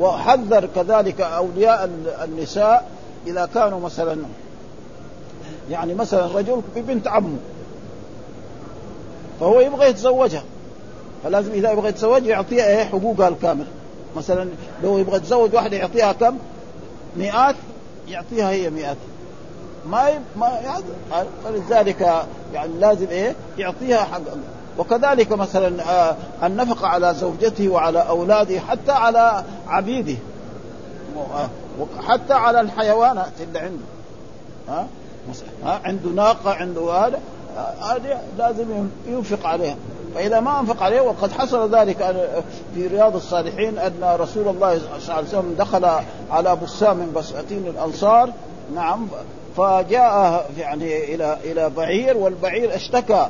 وحذر 0.00 0.68
كذلك 0.74 1.20
أولياء 1.20 1.90
النساء 2.24 2.88
إذا 3.26 3.48
كانوا 3.54 3.80
مثلا 3.80 4.16
يعني 5.70 5.94
مثلا 5.94 6.26
رجل 6.26 6.62
ببنت 6.76 7.08
عمه 7.08 7.38
فهو 9.40 9.60
يبغى 9.60 9.88
يتزوجها. 9.88 10.42
فلازم 11.24 11.52
إذا 11.52 11.72
يبغى 11.72 11.88
يتزوج 11.88 12.26
يعطيها 12.26 12.66
إيه 12.66 12.84
حقوقها 12.84 13.28
الكاملة. 13.28 13.66
مثلا 14.16 14.48
لو 14.82 14.98
يبغى 14.98 15.16
يتزوج 15.16 15.54
واحدة 15.54 15.76
يعطيها 15.76 16.12
كم؟ 16.12 16.36
مئات 17.16 17.54
يعطيها 18.08 18.50
هي 18.50 18.70
مئات. 18.70 18.96
ما 19.90 20.10
ما 20.36 20.60
فلذلك 21.44 22.26
يعني 22.54 22.72
لازم 22.80 23.06
إيه 23.08 23.34
يعطيها 23.58 24.04
حق 24.04 24.20
وكذلك 24.78 25.32
مثلا 25.32 25.82
آه، 25.90 26.16
النفقة 26.42 26.86
على 26.86 27.14
زوجته 27.14 27.68
وعلى 27.68 27.98
أولاده 28.08 28.60
حتى 28.60 28.92
على 28.92 29.44
عبيده. 29.68 30.16
حتى 32.08 32.34
على 32.34 32.60
الحيوانات 32.60 33.32
اللي 33.40 33.58
عنده. 33.58 33.84
ها؟ 34.68 34.86
عنده 35.84 36.10
ناقة 36.10 36.54
عنده 36.54 36.92
هذا 36.92 37.20
هذه 37.80 38.20
لازم 38.38 38.88
ينفق 39.06 39.46
عليها. 39.46 39.76
فإذا 40.14 40.40
ما 40.40 40.60
أنفق 40.60 40.82
عليه 40.82 41.00
وقد 41.00 41.32
حصل 41.32 41.74
ذلك 41.74 41.96
في 42.74 42.86
رياض 42.86 43.16
الصالحين 43.16 43.78
أن 43.78 44.16
رسول 44.20 44.48
الله 44.48 44.78
صلى 44.78 44.88
الله 44.98 45.14
عليه 45.14 45.28
وسلم 45.28 45.54
دخل 45.58 45.84
على 46.30 46.56
بسام 46.56 46.96
من 46.96 47.12
بساتين 47.16 47.66
الأنصار. 47.66 48.30
نعم 48.74 49.08
فجاء 49.56 50.46
يعني 50.58 51.14
إلى 51.14 51.36
إلى 51.44 51.70
بعير 51.70 52.16
والبعير 52.16 52.74
اشتكى 52.74 53.28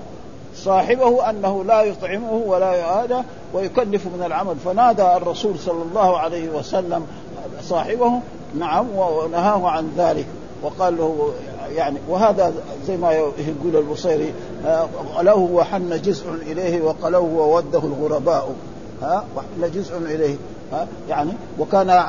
صاحبه 0.56 1.30
أنه 1.30 1.64
لا 1.64 1.82
يطعمه 1.82 2.32
ولا 2.32 3.02
هذا 3.02 3.24
ويكلف 3.54 4.06
من 4.06 4.22
العمل. 4.26 4.56
فنادى 4.64 5.16
الرسول 5.16 5.58
صلى 5.58 5.82
الله 5.82 6.18
عليه 6.18 6.48
وسلم 6.48 7.06
صاحبه 7.62 8.20
نعم 8.58 8.86
ونهاه 8.96 9.68
عن 9.68 9.92
ذلك. 9.96 10.26
وقال 10.62 10.96
له 10.96 11.32
يعني 11.74 11.98
وهذا 12.08 12.52
زي 12.86 12.96
ما 12.96 13.12
يقول 13.12 13.76
البصيري 13.76 14.32
قلوه 15.16 15.52
وحن 15.52 16.02
جزء 16.02 16.30
إليه 16.30 16.82
وقلوه 16.82 17.32
ووده 17.32 17.78
الغرباء. 17.78 18.54
ها 19.02 19.24
وحن 19.36 19.72
جزء 19.74 19.96
إليه. 19.98 20.36
ها 20.72 20.86
يعني 21.08 21.32
وكان 21.58 22.04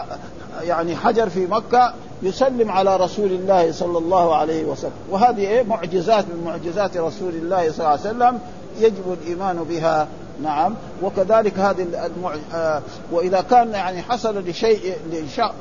يعني 0.61 0.95
حجر 0.95 1.29
في 1.29 1.45
مكة 1.45 1.93
يسلم 2.23 2.71
على 2.71 2.95
رسول 2.97 3.31
الله 3.31 3.71
صلى 3.71 3.97
الله 3.97 4.35
عليه 4.35 4.65
وسلم. 4.65 4.91
وهذه 5.09 5.39
إيه؟ 5.39 5.63
معجزات 5.63 6.25
من 6.25 6.43
معجزات 6.45 6.97
رسول 6.97 7.29
الله 7.29 7.71
صلى 7.71 7.79
الله 7.79 7.87
عليه 7.87 7.99
وسلم 7.99 8.39
يجب 8.79 9.17
الإيمان 9.21 9.63
بها. 9.63 10.07
نعم. 10.43 10.75
وكذلك 11.03 11.59
هذه 11.59 11.87
المع... 12.05 12.35
آه 12.53 12.81
وإذا 13.11 13.41
كان 13.41 13.71
يعني 13.71 14.01
حصل 14.01 14.39
لشيء 14.39 14.95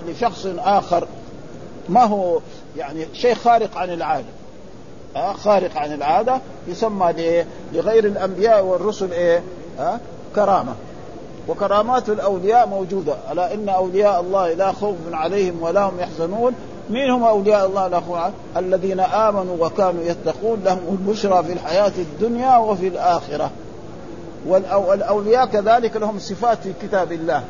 لشخص 0.09 0.47
آخر 0.59 1.09
ما 1.89 2.05
هو 2.05 2.41
يعني 2.77 3.07
شيء 3.13 3.35
خارق 3.35 3.79
عن 3.79 3.91
العادة. 3.91 4.27
آه 5.17 5.33
خارق 5.33 5.77
عن 5.77 5.93
العادة 5.93 6.41
يسمى 6.69 7.45
لغير 7.73 8.05
الأنبياء 8.05 8.65
والرسل 8.65 9.13
إيه؟ 9.13 9.43
آه 9.79 9.99
كرامة. 10.35 10.75
وكرامات 11.49 12.09
الأولياء 12.09 12.67
موجودة. 12.69 13.15
ألا 13.33 13.55
إن 13.55 13.69
أولياء 13.69 14.21
الله 14.21 14.53
لا 14.53 14.73
خوف 14.73 14.97
عليهم 15.13 15.63
ولا 15.63 15.83
هم 15.89 16.01
يحزنون. 16.01 16.55
مين 16.91 17.11
هم 17.11 17.25
أولياء 17.25 17.67
الله 17.67 17.89
لا 17.89 18.01
خوف 18.01 18.19
الذين 18.57 19.01
آمنوا 19.01 19.57
وكانوا 19.61 20.05
يتقون 20.05 20.63
لهم 20.65 20.81
البشرى 20.89 21.45
في 21.45 21.53
الحياة 21.53 21.93
الدنيا 21.99 22.57
وفي 22.57 22.89
الآخرة. 22.89 23.51
والاولياء 24.47 25.47
كذلك 25.47 25.97
لهم 25.97 26.19
صفات 26.19 26.59
في 26.59 26.73
كتاب 26.83 27.13
الله. 27.13 27.43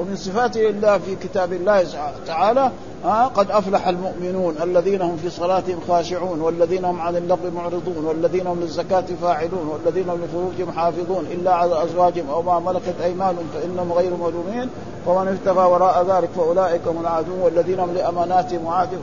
ومن 0.00 0.16
صفات 0.16 0.56
الله 0.56 0.98
في 0.98 1.16
كتاب 1.16 1.52
الله 1.52 1.84
تعالى 2.26 2.70
ها 3.04 3.26
قد 3.26 3.50
أفلح 3.50 3.88
المؤمنون 3.88 4.54
الذين 4.62 5.02
هم 5.02 5.16
في 5.16 5.30
صلاتهم 5.30 5.80
خاشعون 5.88 6.40
والذين 6.40 6.84
هم 6.84 7.00
عن 7.00 7.16
اللغو 7.16 7.50
معرضون 7.54 8.04
والذين 8.04 8.46
هم 8.46 8.60
للزكاة 8.60 9.04
فاعلون 9.22 9.68
والذين 9.68 10.08
هم 10.08 10.20
لفروجهم 10.24 10.72
حافظون 10.72 11.26
إلا 11.32 11.54
على 11.54 11.84
أزواجهم 11.84 12.30
أو 12.30 12.42
ما 12.42 12.58
ملكت 12.58 12.94
أيمانهم 13.04 13.46
فإنهم 13.54 13.92
غير 13.92 14.10
ملومين 14.10 14.70
ومن 15.06 15.28
ابتغى 15.28 15.64
وراء 15.64 16.06
ذلك 16.08 16.28
فأولئك 16.36 16.80
هم 16.86 17.00
العادون 17.00 17.40
والذين 17.40 17.80
هم 17.80 17.94
لأماناتهم 17.94 18.64
وعهدهم 18.64 19.00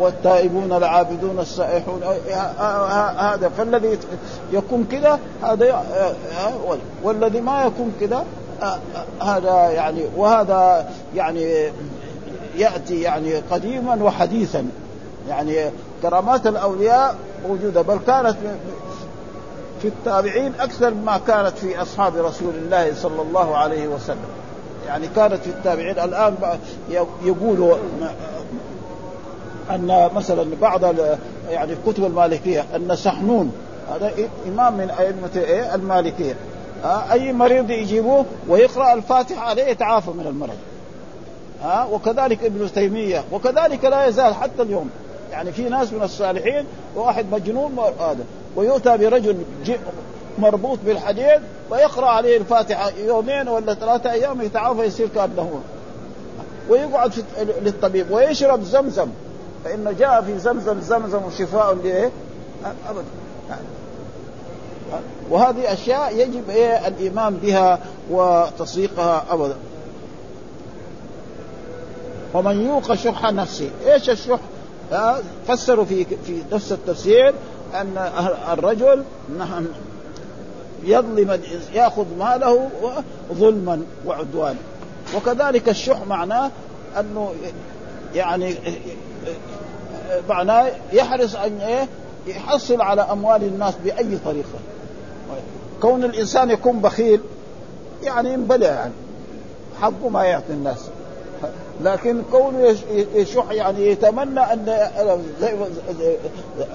والتائبون 0.00 0.72
العابدون 0.72 1.38
السائحون. 1.38 2.00
هذا 3.18 3.50
فالذي 3.58 3.98
يكون 4.52 4.86
كذا 4.90 5.18
هذا 5.42 5.84
والذي 7.04 7.40
ما 7.40 7.64
يكون 7.64 7.92
كذا 8.00 8.24
هذا 9.22 9.70
يعني 9.70 10.04
وهذا 10.16 10.88
يعني 11.14 11.70
يأتي 12.56 13.02
يعني 13.02 13.34
قديما 13.34 14.02
وحديثا. 14.02 14.66
يعني 15.28 15.70
كرامات 16.02 16.46
الأولياء 16.46 17.16
موجودة 17.48 17.82
بل 17.82 17.98
كانت 18.06 18.36
في 19.82 19.88
التابعين 19.88 20.52
أكثر 20.60 20.94
مما 20.94 21.20
كانت 21.26 21.58
في 21.58 21.82
أصحاب 21.82 22.16
رسول 22.16 22.54
الله 22.54 22.94
صلى 22.94 23.22
الله 23.22 23.56
عليه 23.56 23.88
وسلم. 23.88 24.28
يعني 24.86 25.08
كانت 25.16 25.34
في 25.34 25.50
التابعين. 25.50 25.98
الآن 25.98 26.34
يقولوا 27.24 27.76
أن 29.70 30.10
مثلا 30.14 30.46
بعض 30.60 30.80
يعني 31.50 31.72
الكتب 31.72 32.04
المالكية 32.04 32.64
أن 32.76 32.96
سحنون 32.96 33.52
هذا 33.94 34.12
إمام 34.48 34.76
من 34.76 34.90
أئمة 34.90 35.30
إيه؟ 35.36 35.74
المالكية. 35.74 36.34
أي 36.84 37.32
مريض 37.32 37.70
يجيبوه 37.70 38.24
ويقرأ 38.48 38.94
الفاتحة 38.94 39.48
عليه 39.48 39.64
يتعافى 39.64 40.10
من 40.10 40.26
المرض. 40.26 40.56
ها 41.62 41.88
وكذلك 41.92 42.44
ابن 42.44 42.72
تيمية 42.72 43.24
وكذلك 43.32 43.84
لا 43.84 44.06
يزال 44.06 44.34
حتى 44.34 44.62
اليوم. 44.62 44.90
يعني 45.32 45.52
في 45.52 45.62
ناس 45.62 45.92
من 45.92 46.02
الصالحين 46.02 46.64
واحد 46.96 47.26
مجنون 47.32 47.78
هذا 48.00 48.24
ويؤتى 48.56 48.96
برجل 48.96 49.36
مربوط 50.38 50.78
بالحديد 50.86 51.40
ويقرأ 51.70 52.06
عليه 52.06 52.36
الفاتحة 52.36 52.90
يومين 52.90 53.48
ولا 53.48 53.74
ثلاثة 53.74 54.12
أيام 54.12 54.42
يتعافى 54.42 54.82
يصير 54.82 55.08
كأنه 55.14 55.60
ويقعد 56.68 57.12
للطبيب 57.62 58.10
ويشرب 58.10 58.62
زمزم. 58.62 59.08
فإنه 59.64 59.92
جاء 59.92 60.22
في 60.22 60.38
زمزم 60.38 60.80
زمزم 60.80 61.20
شفاء 61.38 61.74
لإيه؟ 61.74 62.10
أبدا. 62.88 63.04
وهذه 65.30 65.72
أشياء 65.72 66.16
يجب 66.16 66.50
إيه 66.50 66.88
الإيمان 66.88 67.36
بها 67.36 67.78
وتصديقها 68.10 69.24
أبدا 69.30 69.56
ومن 72.34 72.66
يوق 72.66 72.94
شح 72.94 73.32
نفسه 73.32 73.70
إيش 73.86 74.10
الشح؟ 74.10 74.38
فسروا 75.48 75.84
في 75.84 76.04
في 76.04 76.42
نفس 76.52 76.72
التفسير 76.72 77.34
أن 77.74 78.10
الرجل 78.52 79.04
نعم 79.38 79.66
يظلم 80.84 81.40
يأخذ 81.74 82.06
ماله 82.18 82.70
ظلما 83.32 83.82
وعدوانا 84.06 84.58
وكذلك 85.16 85.68
الشح 85.68 86.06
معناه 86.06 86.50
أنه 87.00 87.34
يعني 88.14 88.54
معناه 90.28 90.72
يحرص 90.92 91.36
أن 91.36 91.60
إيه 91.60 91.88
يحصل 92.26 92.80
على 92.80 93.02
أموال 93.02 93.42
الناس 93.42 93.74
بأي 93.84 94.18
طريقة. 94.24 94.58
كون 95.82 96.04
الإنسان 96.04 96.50
يكون 96.50 96.80
بخيل 96.80 97.20
يعني 98.02 98.32
ينبلع 98.32 98.66
يعني. 98.66 98.92
حقه 99.80 100.08
ما 100.08 100.24
يعطي 100.24 100.52
الناس. 100.52 100.88
لكن 101.82 102.22
كونه 102.32 102.76
يشح 103.14 103.50
يعني 103.50 103.86
يتمنى 103.86 104.40
أن 104.40 104.88
زي 105.40 106.16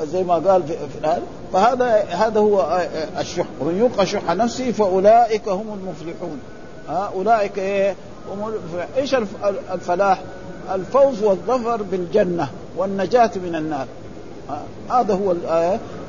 زي 0.01 0.23
ما 0.23 0.33
قال 0.33 0.63
في 0.63 0.75
فهذا 1.53 2.03
هذا 2.03 2.39
هو 2.39 2.87
الشح. 3.19 3.45
ومن 3.61 3.77
يوق 3.77 4.03
شح 4.03 4.31
نفسه 4.31 4.71
فأولئك 4.71 5.49
هم 5.49 5.79
المفلحون. 5.81 6.39
أولئك 6.89 7.57
إيه؟ 7.59 7.95
هم 8.31 8.53
إيش 8.97 9.15
الفلاح؟ 9.71 10.21
الفوز 10.73 11.23
والظفر 11.23 11.83
بالجنة 11.83 12.49
والنجاة 12.77 13.31
من 13.35 13.55
النار. 13.55 13.87
هذا 14.91 15.13
هو 15.13 15.33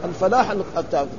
الفلاح 0.04 0.54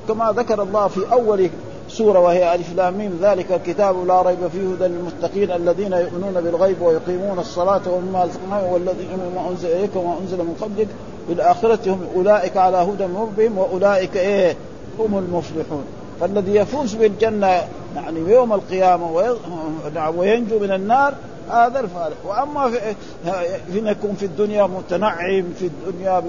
كما 0.08 0.34
ذكر 0.38 0.64
الله 0.64 0.88
في 0.88 1.00
أول 1.12 1.50
سورة 1.90 2.20
وهي 2.20 2.56
ألف 2.56 2.76
لام 2.76 3.12
ذلك 3.22 3.52
الكتاب 3.52 4.08
لا 4.08 4.22
ريب 4.22 4.48
فيه 4.52 4.74
هدى 4.74 4.94
للمتقين 4.94 5.52
الذين 5.52 5.94
يؤمنون 5.94 6.34
بالغيب 6.34 6.82
ويقيمون 6.82 7.40
الصلاة 7.40 7.82
ومما 7.88 8.24
رزقناهم 8.24 8.74
والذين 8.74 9.20
ما 9.36 9.50
أنزل 9.50 9.70
إليك 9.70 9.96
وما 9.96 10.18
أنزل 10.22 10.38
من 10.38 10.56
قبلك. 10.62 10.88
بالآخرة 11.30 11.80
هم 11.86 12.08
أولئك 12.16 12.58
على 12.58 12.78
هدى 12.78 13.08
من 13.08 13.18
ربهم 13.18 13.58
وأولئك 13.58 14.18
إيه؟ 14.18 14.56
هم 15.00 15.18
المفلحون. 15.18 15.84
فالذي 16.22 16.56
يفوز 16.56 16.96
بالجنة 16.96 17.48
يعني 17.96 18.20
يوم 18.28 18.54
القيامة 18.54 19.12
وينجو 20.18 20.60
من 20.60 20.72
النار 20.72 21.14
هذا 21.50 21.80
الفارق. 21.80 22.18
وأما 22.26 22.70
في 22.70 22.96
حين 23.74 23.88
يكون 23.88 24.14
في 24.14 24.26
الدنيا 24.26 24.64
متنعم 24.64 25.54
في 25.60 25.66
الدنيا 25.66 26.24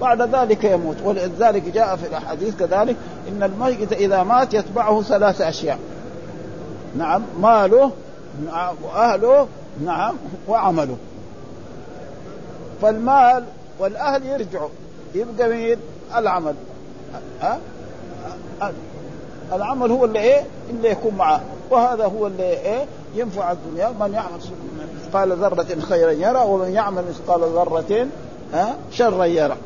بعد 0.00 0.22
ذلك 0.34 0.64
يموت. 0.64 0.96
ولذلك 1.04 1.62
جاء 1.62 1.96
في 1.96 2.06
الأحاديث 2.06 2.56
كذلك 2.56 2.96
إن 3.28 3.42
الميت 3.42 3.92
إذا 3.92 4.22
مات 4.22 4.54
يتبعه 4.54 5.02
ثلاث 5.02 5.40
أشياء. 5.40 5.78
نعم 6.96 7.22
ماله 7.40 7.90
نعم 8.46 8.74
وأهله 8.82 9.48
نعم 9.84 10.14
وعمله. 10.48 10.96
فالمال 12.82 13.44
والأهل 13.78 14.26
يرجعوا. 14.26 14.68
يبقى 15.14 15.48
مين؟ 15.48 15.76
العمل. 16.16 16.54
ها؟ 17.40 17.58
العمل 19.52 19.90
هو 19.90 20.04
اللي 20.04 20.18
إيه؟ 20.18 20.42
اللي 20.70 20.90
يكون 20.90 21.14
معه. 21.14 21.40
وهذا 21.70 22.04
هو 22.04 22.26
اللي 22.26 22.42
إيه؟ 22.42 22.84
ينفع 23.14 23.52
الدنيا 23.52 23.88
من 24.00 24.12
يعمل 24.12 24.38
مثقال 24.96 25.32
ذرة 25.32 25.80
خيرا 25.80 26.10
يرى 26.10 26.42
ومن 26.46 26.70
يعمل 26.70 27.04
مثقال 27.08 27.40
ذرة 27.40 28.06
شرا 28.92 29.24
يرى. 29.24 29.56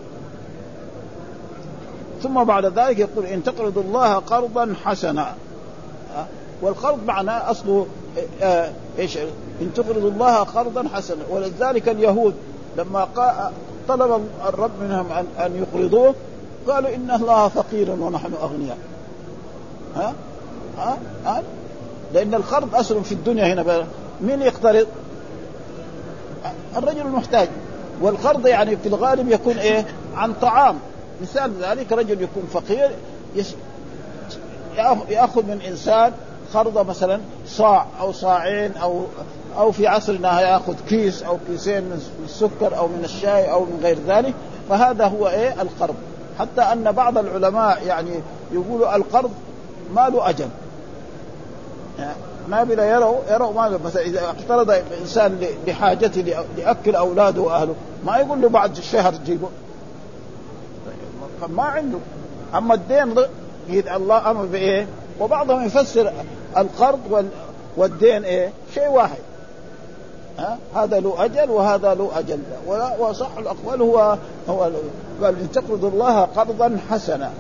ثم 2.23 2.45
بعد 2.45 2.79
ذلك 2.79 2.99
يقول 2.99 3.27
إن 3.27 3.45
تقرضوا 3.45 3.83
الله 3.83 4.15
قرضا 4.15 4.75
حسنا. 4.85 5.35
والقرض 6.63 7.05
معناه 7.07 7.51
اصله 7.51 7.87
آه، 8.43 8.73
إيش؟ 8.99 9.19
إن 9.61 9.71
تقرضوا 9.75 10.11
الله 10.11 10.37
قرضا 10.37 10.89
حسنا. 10.95 11.23
ولذلك 11.31 11.89
اليهود 11.89 12.35
لما 12.79 13.09
طلب 13.89 14.29
الرب 14.49 14.71
منهم 14.81 15.07
أن 15.39 15.67
يقرضوه 15.75 16.15
قالوا 16.69 16.95
إن 16.95 17.11
الله 17.11 17.49
فقير 17.49 17.91
ونحن 17.91 18.33
أغنياء. 18.43 18.79
ها؟ 19.97 20.15
ها, 20.79 20.99
ها؟ 21.25 21.43
لأن 22.15 22.35
القرض 22.35 22.75
اصل 22.75 23.05
في 23.05 23.13
الدنيا 23.13 23.53
هنا 23.53 23.87
مين 24.21 24.43
يقترض؟ 24.43 24.87
الرجل 26.77 27.01
المحتاج. 27.01 27.49
والقرض 28.01 28.47
يعني 28.47 28.77
في 28.77 28.89
الغالب 28.89 29.31
يكون 29.31 29.59
إيه؟ 29.59 29.87
عن 30.17 30.33
طعام. 30.33 30.79
مثال 31.23 31.53
ذلك 31.63 31.93
رجل 31.93 32.23
يكون 32.23 32.43
فقير 32.53 32.91
يأخذ 35.09 35.47
من 35.47 35.61
إنسان 35.69 36.13
قرضه 36.55 36.83
مثلا 36.83 37.21
صاع 37.47 37.87
أو 38.01 38.13
صاعين 38.13 38.73
أو 38.83 39.05
أو 39.57 39.73
في 39.73 39.87
عصرنا 39.87 40.41
يأخذ 40.41 40.75
كيس 40.89 41.23
أو 41.23 41.39
كيسين 41.47 41.83
من 41.83 42.03
السكر 42.25 42.77
أو 42.79 42.89
من 42.89 43.01
الشاي 43.05 43.53
أو 43.53 43.61
من 43.61 43.81
غير 43.83 43.99
ذلك 44.07 44.35
فهذا 44.69 45.07
هو 45.07 45.29
إيه؟ 45.29 45.63
القرض 45.63 45.95
حتى 46.39 46.61
أن 46.61 46.93
بعض 46.93 47.19
العلماء 47.19 47.87
يعني 47.87 48.11
يقولوا 48.53 48.97
القرض 48.97 49.31
ما 49.95 50.09
له 50.09 50.29
أجل. 50.29 50.49
بلا 52.65 52.85
يروا 52.85 53.17
يروا 53.31 53.53
ما 53.53 53.79
مثلا 53.85 54.03
إذا 54.03 54.21
اقترض 54.25 54.83
إنسان 55.01 55.47
لحاجته 55.67 56.45
لأكل 56.59 56.97
أولاده 56.97 57.41
وأهله 57.41 57.75
ما 58.07 58.17
يقول 58.17 58.43
له 58.43 58.49
بعد 58.49 58.77
الشهر 58.77 59.15
جيبه 59.27 59.49
ما 61.49 61.63
عنده 61.63 61.99
أما 62.55 62.75
الدين 62.75 63.15
الله 63.97 64.31
أمر 64.31 64.45
بإيه؟ 64.45 64.87
وبعضهم 65.21 65.67
يفسر 65.67 66.13
القرض 66.57 67.29
والدين 67.77 68.25
إيه؟ 68.25 68.53
شيء 68.75 68.89
واحد 68.89 69.19
ها؟ 70.39 70.59
هذا 70.75 71.01
له 71.01 71.25
أجل 71.25 71.51
وهذا 71.51 71.95
له 71.95 72.11
أجل 72.19 72.39
وصح 72.99 73.37
الأقوال 73.39 73.83
هو 73.83 74.17
هو 74.49 74.63
قال 75.23 75.41
ان 75.41 75.53
تقرضوا 75.53 75.91
الله 75.91 76.21
قرضا 76.21 76.79
حسنا 76.91 77.31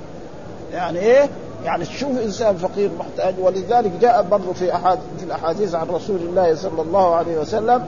يعني 0.72 0.98
إيه؟ 0.98 1.28
يعني 1.64 1.84
تشوف 1.84 2.18
إنسان 2.18 2.56
فقير 2.56 2.90
محتاج 2.98 3.34
ولذلك 3.38 3.92
جاء 4.00 4.22
برضه 4.22 4.52
في 4.52 4.74
احاديث 4.74 5.02
في 5.18 5.24
الأحاديث 5.24 5.74
عن 5.74 5.86
رسول 5.88 6.16
الله 6.16 6.54
صلى 6.54 6.82
الله 6.82 7.14
عليه 7.14 7.38
وسلم 7.38 7.84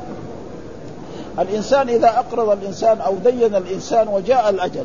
الإنسان 1.39 1.89
إذا 1.89 2.09
أقرض 2.09 2.51
الإنسان 2.51 3.01
أو 3.01 3.15
دين 3.25 3.55
الإنسان 3.55 4.09
وجاء 4.09 4.51
الأجل. 4.51 4.85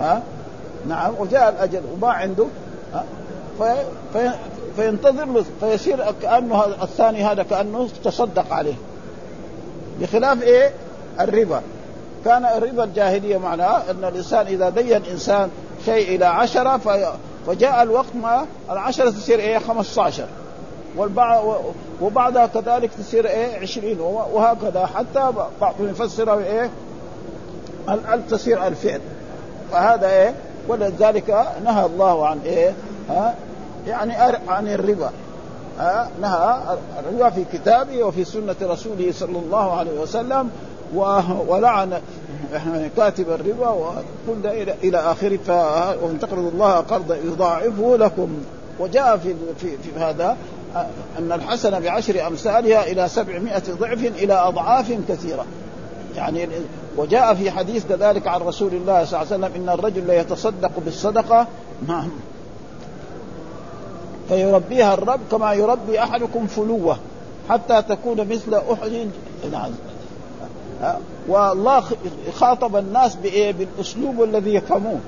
ها؟ 0.00 0.22
نعم 0.88 1.14
وجاء 1.18 1.48
الأجل 1.48 1.82
وما 1.92 2.08
عنده. 2.08 2.46
ها؟ 2.94 3.04
في 3.58 3.76
في 4.12 4.30
فينتظر 4.76 5.44
فيصير 5.60 6.04
كأنه 6.22 6.64
الثاني 6.82 7.24
هذا 7.24 7.42
كأنه 7.42 7.88
تصدق 8.04 8.52
عليه. 8.52 8.74
بخلاف 10.00 10.42
إيه؟ 10.42 10.72
الربا. 11.20 11.62
كان 12.24 12.44
الربا 12.44 12.84
الجاهلية 12.84 13.38
معناه 13.38 13.90
إن 13.90 14.04
الإنسان 14.04 14.46
إذا 14.46 14.68
دين 14.68 15.02
إنسان 15.12 15.50
شيء 15.84 16.16
إلى 16.16 16.24
عشرة 16.24 16.80
فجاء 17.46 17.82
الوقت 17.82 18.16
ما 18.22 18.46
العشرة 18.70 19.10
تصير 19.10 19.38
إيه؟ 19.38 19.58
15 19.58 20.26
والبعض 20.96 21.44
وبعدها 22.00 22.46
كذلك 22.46 22.90
تصير 22.98 23.26
إيه؟ 23.26 23.58
20 23.60 24.00
وهكذا. 24.32 24.86
حتى 24.86 25.32
بعضهم 25.60 25.88
يفسرها 25.88 26.38
إيه؟ 26.44 26.70
الألف 27.88 28.30
تصير 28.30 28.66
ألفين. 28.66 29.00
فهذا 29.72 30.10
إيه؟ 30.10 30.34
ولذلك 30.68 31.46
نهى 31.64 31.86
الله 31.86 32.26
عن 32.26 32.40
إيه؟ 32.44 32.74
ها؟ 33.10 33.34
يعني 33.86 34.12
عن 34.48 34.68
الربا. 34.68 35.10
ها؟ 35.78 36.08
نهى 36.20 36.60
الربا 36.98 37.30
في 37.30 37.44
كتابه 37.52 38.04
وفي 38.04 38.24
سنة 38.24 38.56
رسوله 38.62 39.12
صلى 39.12 39.38
الله 39.38 39.72
عليه 39.72 40.00
وسلم 40.00 40.50
ولعن 41.48 42.00
كاتب 42.96 43.30
الربا 43.30 43.68
وكل 43.68 44.46
إلى 44.46 44.74
إلى 44.82 44.98
آخره 44.98 45.38
وإن 46.02 46.18
تقرضوا 46.20 46.50
الله 46.50 46.72
قرضا 46.74 47.16
يضاعفه 47.16 47.96
لكم. 47.96 48.28
وجاء 48.80 49.16
في 49.16 49.34
في, 49.60 49.70
في 49.78 50.00
هذا 50.00 50.36
أن 51.18 51.32
الحسنة 51.32 51.78
بعشر 51.78 52.26
أمثالها 52.26 52.86
إلى 52.92 53.08
سبعمائة 53.08 53.62
ضعف 53.80 53.98
إلى 54.04 54.34
أضعاف 54.34 54.92
كثيرة. 55.08 55.46
يعني 56.16 56.48
وجاء 56.96 57.34
في 57.34 57.50
حديث 57.50 57.86
كذلك 57.88 58.26
عن 58.26 58.40
رسول 58.40 58.74
الله 58.74 59.04
صلى 59.04 59.22
الله 59.22 59.34
عليه 59.34 59.46
وسلم 59.46 59.62
إن 59.62 59.68
الرجل 59.74 60.06
ليتصدق 60.06 60.70
بالصدقة 60.84 61.46
نعم 61.88 62.10
فيربيها 64.28 64.94
الرب 64.94 65.20
كما 65.30 65.52
يربي 65.52 66.02
أحدكم 66.02 66.46
فلوة 66.46 66.98
حتى 67.48 67.82
تكون 67.82 68.28
مثل 68.28 68.54
أحد. 68.54 69.10
نعم. 69.52 69.70
والله 71.28 71.84
خاطب 72.34 72.76
الناس 72.76 73.14
بإيه؟ 73.14 73.52
بالأسلوب 73.52 74.22
الذي 74.22 74.54
يفهموه. 74.54 74.98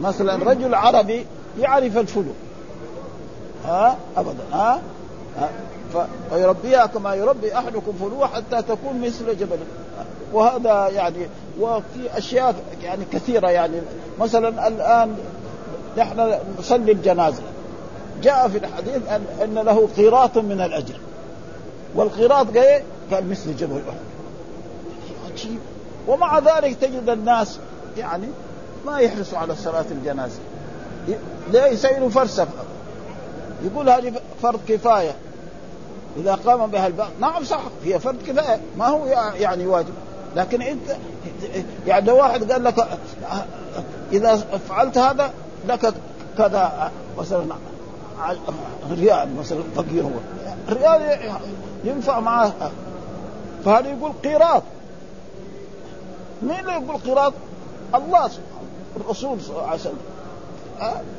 مثلا 0.00 0.50
رجل 0.50 0.74
عربي 0.74 1.26
يعرف 1.60 1.96
الفلو. 1.96 2.32
ها؟ 3.64 3.96
ابدا. 4.16 4.44
ها, 4.52 4.80
ها؟ 5.38 5.48
فيربيها 6.30 6.86
كما 6.86 7.14
يربي 7.14 7.58
أحدكم 7.58 7.92
فلوه 8.00 8.26
حتى 8.26 8.62
تكون 8.62 9.00
مثل 9.00 9.38
جبل. 9.38 9.58
وهذا 10.32 10.88
يعني 10.88 11.26
وفي 11.60 12.18
أشياء 12.18 12.54
يعني 12.82 13.04
كثيرة 13.12 13.48
يعني. 13.48 13.80
مثلا 14.20 14.68
الآن 14.68 15.16
نحن 15.98 16.34
نصلي 16.58 16.92
الجنازة. 16.92 17.42
جاء 18.22 18.48
في 18.48 18.58
الحديث 18.58 19.08
ان, 19.08 19.24
أن 19.42 19.54
له 19.54 19.88
قيراط 19.96 20.38
من 20.38 20.60
الأجر. 20.60 20.96
والقيراط 21.94 22.46
قال 23.12 23.30
مثل 23.30 23.56
جبل 23.56 23.82
أحد. 23.88 24.11
عجيب 25.42 25.58
ومع 26.08 26.38
ذلك 26.38 26.76
تجد 26.80 27.08
الناس 27.08 27.58
يعني 27.98 28.26
ما 28.86 28.98
يحرصوا 28.98 29.38
على 29.38 29.56
صلاة 29.56 29.84
الجنازة. 29.90 30.38
ليه 31.52 31.64
يسيروا 31.64 32.10
فرسخ. 32.10 32.46
يقول 33.64 33.90
هذه 33.90 34.12
فرض 34.42 34.60
كفاية. 34.68 35.14
إذا 36.16 36.34
قام 36.34 36.66
بها 36.70 36.86
البعض. 36.86 37.10
نعم 37.20 37.44
صح 37.44 37.60
هي 37.84 37.98
فرض 37.98 38.22
كفاية. 38.26 38.60
ما 38.78 38.86
هو 38.86 39.06
يعني 39.36 39.66
واجب. 39.66 39.94
لكن 40.36 40.62
أنت 40.62 40.96
يعني 41.86 42.06
لو 42.06 42.16
واحد 42.16 42.52
قال 42.52 42.64
لك 42.64 42.88
إذا 44.12 44.36
فعلت 44.68 44.98
هذا 44.98 45.30
لك 45.68 45.94
كذا 46.38 46.92
مثلا 47.18 47.44
ريال 48.90 49.36
مثلا 49.38 49.62
فقير. 49.76 50.02
هو 50.02 50.10
ريال 50.68 51.18
ينفع 51.84 52.20
معاه 52.20 52.52
فهذا 53.64 53.88
يقول 53.88 54.12
قيراط. 54.24 54.62
مين 56.42 56.60
اللي 56.60 56.72
يقول 56.72 56.96
قيراط؟ 56.96 57.32
الله 57.94 58.28
سبحانه 58.28 58.62
الرسول 58.96 59.40
صلى 59.40 59.56
الله 59.56 59.66
عليه 59.66 59.80
وسلم 59.80 59.98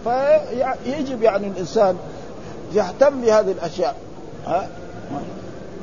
فيجب 0.03 1.21
يعني 1.21 1.47
الإنسان 1.47 1.97
يهتم 2.73 3.21
بهذه 3.21 3.51
الأشياء 3.51 3.95
ها 4.47 4.67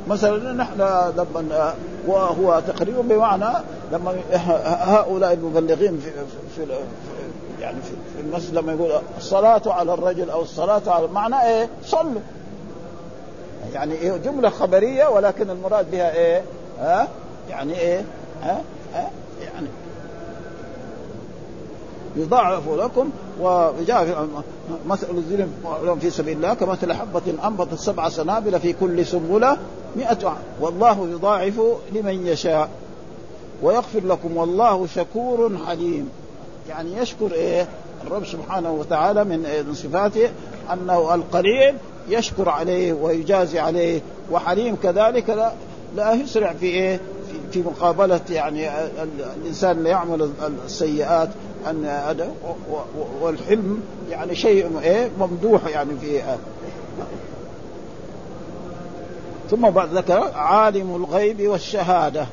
مثلا 0.08 0.52
نحن 0.52 0.80
لما 1.16 1.74
وهو 2.06 2.62
تقريبا 2.66 3.00
بمعنى 3.00 3.58
لما 3.92 4.14
هؤلاء 4.96 5.32
المبلغين 5.32 5.98
في, 5.98 6.10
في, 6.10 6.66
في 6.66 6.72
يعني 7.60 7.76
في 7.82 8.20
المسجد 8.20 8.54
لما 8.54 8.72
يقول 8.72 8.90
الصلاة 9.18 9.62
على 9.66 9.94
الرجل 9.94 10.30
أو 10.30 10.42
الصلاة 10.42 10.82
على 10.86 11.06
معنى 11.06 11.42
إيه؟ 11.42 11.68
صلوا 11.84 12.20
يعني 13.72 13.94
إيه 13.94 14.16
جملة 14.16 14.48
خبرية 14.48 15.06
ولكن 15.06 15.50
المراد 15.50 15.90
بها 15.90 16.12
إيه؟ 16.12 16.42
ها؟ 16.80 17.08
يعني 17.50 17.78
إيه؟ 17.80 18.04
ها؟ 18.42 18.62
ها؟ 18.94 19.10
يضاعف 22.20 22.68
لكم 22.68 23.10
وجاء 23.40 24.28
مثل 24.86 25.06
الذين 25.10 25.52
في 26.00 26.10
سبيل 26.10 26.36
الله 26.36 26.54
كمثل 26.54 26.92
حبة 26.92 27.22
أنبتت 27.44 27.74
سبع 27.74 28.08
سنابل 28.08 28.60
في 28.60 28.72
كل 28.72 29.06
سنبلة 29.06 29.56
مئة 29.96 30.36
والله 30.60 31.08
يضاعف 31.08 31.60
لمن 31.92 32.26
يشاء 32.26 32.68
ويغفر 33.62 34.00
لكم. 34.04 34.36
والله 34.36 34.86
شكور 34.86 35.50
حليم. 35.66 36.08
يعني 36.68 36.96
يشكر 36.96 37.32
إيه؟ 37.32 37.68
الرب 38.06 38.26
سبحانه 38.26 38.72
وتعالى 38.72 39.24
من 39.24 39.72
صفاته 39.74 40.30
أنه 40.72 41.14
القليل 41.14 41.74
يشكر 42.08 42.48
عليه 42.48 42.92
ويجازي 42.92 43.58
عليه. 43.58 44.00
وحليم 44.30 44.76
كذلك 44.82 45.30
لا, 45.30 45.52
لا 45.96 46.12
يسرع 46.12 46.52
في 46.52 46.66
إيه؟ 46.66 47.00
في 47.52 47.62
مقابلة 47.62 48.20
يعني 48.30 48.70
الإنسان 49.42 49.78
اللي 49.78 49.88
يعمل 49.88 50.30
السيئات. 50.66 51.28
أن 51.66 51.84
والحلم 53.20 53.82
يعني 54.10 54.34
شيء 54.34 54.80
إيه 54.82 55.10
ممدوح 55.20 55.66
يعني 55.66 55.90
في 56.00 56.22
ثم 59.50 59.70
بعد 59.70 59.88
ذكر 59.94 60.30
عالم 60.34 60.96
الغيب 60.96 61.48
والشهادة. 61.48 62.26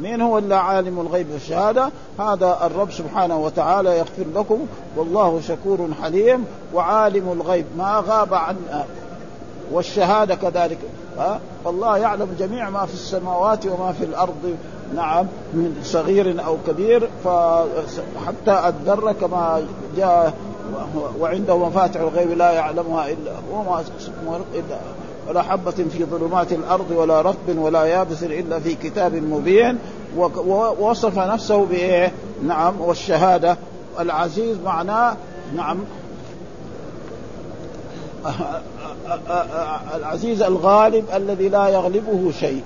من 0.00 0.20
هو 0.20 0.38
إلا 0.38 0.58
عالم 0.58 1.00
الغيب 1.00 1.26
والشهادة؟ 1.32 1.90
هذا 2.18 2.58
الرب 2.66 2.90
سبحانه 2.90 3.38
وتعالى 3.38 3.98
يغفر 3.98 4.24
لكم. 4.34 4.66
والله 4.96 5.40
شكور 5.40 5.88
حليم. 6.02 6.44
وعالم 6.74 7.32
الغيب 7.32 7.66
ما 7.78 8.04
غاب 8.06 8.34
عن 8.34 8.56
والشهادة 9.72 10.34
كذلك. 10.34 10.78
ها 11.18 11.40
فالله 11.64 11.98
يعلم 11.98 12.36
جميع 12.38 12.70
ما 12.70 12.86
في 12.86 12.94
السماوات 12.94 13.66
وما 13.66 13.92
في 13.92 14.04
الأرض. 14.04 14.56
نعم 14.96 15.26
من 15.52 15.80
صغير 15.84 16.44
أو 16.46 16.56
كبير 16.66 17.08
فحتى 17.24 18.68
الذره 18.68 19.12
كما 19.12 19.62
جاء 19.96 20.34
وعنده 21.20 21.56
مفاتح 21.56 22.00
الغيب 22.00 22.30
لا 22.30 22.50
يعلمها 22.50 23.08
إلا 23.08 23.32
هو 23.52 23.62
ما 23.62 23.82
الا 24.54 24.78
ولا 25.28 25.42
حبة 25.42 25.70
في 25.70 26.04
ظلمات 26.04 26.52
الأرض 26.52 26.90
ولا 26.90 27.20
رطب 27.20 27.58
ولا 27.58 27.84
يابس 27.84 28.22
إلا 28.22 28.60
في 28.60 28.74
كتاب 28.74 29.14
مبين 29.14 29.78
ووصف 30.16 31.18
نفسه 31.18 31.64
بإيه؟ 31.64 32.12
نعم 32.46 32.80
والشهادة. 32.80 33.56
العزيز 34.00 34.56
معناه 34.64 35.16
نعم. 35.56 35.78
العزيز 39.96 40.42
الغالب 40.42 41.04
الذي 41.14 41.48
لا 41.48 41.68
يغلبه 41.68 42.32
شيء. 42.40 42.62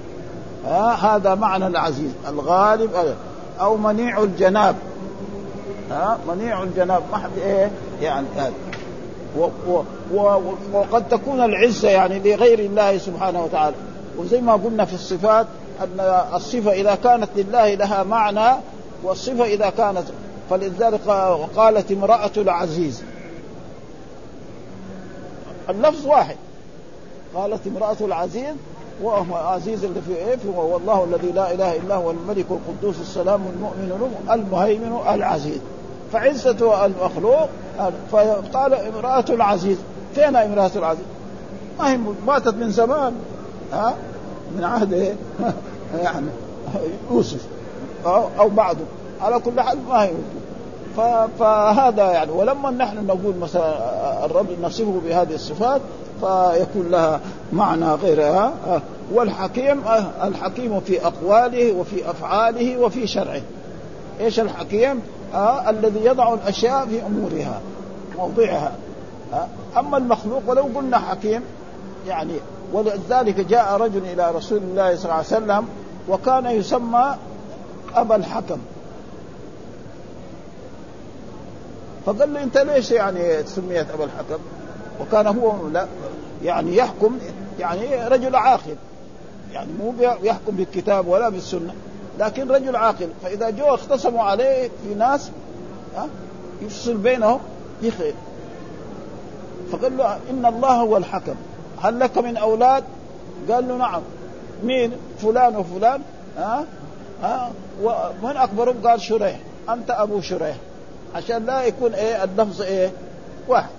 هذا 1.00 1.34
معنى 1.34 1.66
العزيز. 1.66 2.10
الغالب 2.28 3.16
أو 3.60 3.76
منيع 3.76 4.22
الجناب. 4.22 4.76
ها 5.90 6.18
منيع 6.28 6.62
الجناب. 6.62 7.02
ما 7.12 7.18
حد 7.18 7.38
إيه 7.38 7.70
يعني 8.02 8.26
هذا. 8.36 8.52
وقد 10.72 11.08
تكون 11.08 11.44
العزة 11.44 11.88
يعني 11.88 12.18
لغير 12.18 12.58
الله 12.58 12.98
سبحانه 12.98 13.44
وتعالى. 13.44 13.76
وزي 14.18 14.40
ما 14.40 14.52
قلنا 14.52 14.84
في 14.84 14.94
الصفات 14.94 15.46
أن 15.82 16.24
الصفة 16.34 16.72
إذا 16.72 16.94
كانت 16.94 17.28
لله 17.36 17.74
لها 17.74 18.02
معنى 18.02 18.56
والصفة 19.02 19.44
إذا 19.44 19.70
كانت 19.70 20.04
فلذلك 20.50 21.08
قالت 21.56 21.92
امرأة 21.92 22.30
العزيز. 22.36 23.02
اللفظ 25.68 26.06
واحد. 26.06 26.36
قالت 27.34 27.66
امرأة 27.66 27.96
العزيز 28.00 28.54
وهو 29.02 29.34
عزيز 29.34 29.84
اللي 29.84 30.00
في 30.00 30.16
إيه؟ 30.16 30.36
هو 30.56 30.76
الله 30.76 31.04
الذي 31.04 31.32
لا 31.32 31.54
إله 31.54 31.76
إلا 31.76 31.94
هو 31.94 32.10
الملك 32.10 32.46
القدوس 32.50 33.00
السلام 33.00 33.40
المؤمن 33.54 34.10
المهيمن 34.30 34.98
العزيز. 35.14 35.60
فعزته 36.12 36.86
المخلوق 36.86 37.48
فقال 38.12 38.74
امرأة 38.74 39.24
العزيز. 39.30 39.76
فين 40.14 40.36
امرأة 40.36 40.70
العزيز؟ 40.76 41.04
ما 41.78 41.92
هي 41.92 41.98
ماتت 42.26 42.54
من 42.54 42.70
زمان. 42.70 43.12
ها؟ 43.72 43.94
من 44.56 44.64
عهد 44.64 44.92
إيه؟ 44.92 45.14
يعني 46.02 46.26
يوسف. 47.10 47.46
أو 48.38 48.48
بعده. 48.48 48.84
على 49.20 49.38
كل 49.38 49.60
حال 49.60 49.78
ما 49.88 50.02
هي 50.02 50.10
فهذا 51.38 52.10
يعني. 52.12 52.30
ولما 52.30 52.70
نحن 52.70 53.06
نقول 53.06 53.36
مثلا 53.40 54.24
الرب 54.24 54.46
نصفه 54.62 55.00
بهذه 55.04 55.34
الصفات 55.34 55.80
فيكون 56.20 56.90
لها 56.90 57.20
معنى 57.52 57.94
غيرها 57.94 58.52
والحكيم 59.12 59.82
الحكيم 60.22 60.80
في 60.80 61.06
أقواله 61.06 61.72
وفي 61.72 62.10
أفعاله 62.10 62.78
وفي 62.78 63.06
شرعه 63.06 63.42
إيش 64.20 64.40
الحكيم؟ 64.40 65.00
آه 65.34 65.70
الذي 65.70 66.04
يضع 66.04 66.34
الأشياء 66.34 66.86
في 66.86 67.06
أمورها 67.06 67.60
موضعها 68.18 68.72
آه 69.32 69.46
أما 69.78 69.96
المخلوق 69.98 70.42
ولو 70.46 70.62
قلنا 70.74 70.98
حكيم 70.98 71.42
يعني 72.08 72.34
ولذلك 72.72 73.40
جاء 73.40 73.76
رجل 73.76 74.02
إلى 74.12 74.30
رسول 74.30 74.58
الله 74.58 74.96
صلى 74.96 75.04
الله 75.04 75.14
عليه 75.14 75.26
وسلم 75.26 75.68
وكان 76.08 76.46
يسمى 76.46 77.16
أبا 77.94 78.16
الحكم 78.16 78.58
فقال 82.06 82.34
له 82.34 82.42
أنت 82.42 82.58
ليش 82.58 82.90
يعني 82.90 83.46
سميت 83.46 83.90
أبا 83.90 84.04
الحكم؟ 84.04 84.38
وكان 85.00 85.26
هو 85.26 85.68
لا 85.68 85.86
يعني 86.44 86.76
يحكم 86.76 87.18
يعني 87.58 88.08
رجل 88.08 88.36
عاقل. 88.36 88.76
يعني 89.52 89.72
مو 89.72 89.94
يحكم 90.22 90.56
بالكتاب 90.56 91.08
ولا 91.08 91.28
بالسنة 91.28 91.74
لكن 92.18 92.50
رجل 92.50 92.76
عاقل. 92.76 93.08
فإذا 93.22 93.50
جو 93.50 93.64
اختصموا 93.64 94.22
عليه 94.22 94.68
في 94.68 94.94
ناس 94.94 95.30
ها 95.96 96.08
يفصل 96.62 96.96
بينهم 96.96 97.40
يخير. 97.82 98.14
فقال 99.72 99.96
له 99.96 100.18
إن 100.30 100.46
الله 100.46 100.72
هو 100.72 100.96
الحكم. 100.96 101.34
هل 101.82 102.00
لك 102.00 102.18
من 102.18 102.36
أولاد؟ 102.36 102.84
قال 103.50 103.68
له 103.68 103.76
نعم. 103.76 104.02
مين؟ 104.64 104.92
فلان 105.18 105.56
وفلان 105.56 106.00
ها 106.38 106.64
ها 107.22 107.50
ومن 107.82 108.36
أكبرهم؟ 108.36 108.76
قال 108.84 109.00
شريح. 109.00 109.38
أنت 109.68 109.90
أبو 109.90 110.20
شريح. 110.20 110.56
عشان 111.14 111.46
لا 111.46 111.64
يكون 111.64 111.94
إيه 111.94 112.24
اللفظ 112.24 112.62
إيه 112.62 112.90
واحد. 113.48 113.70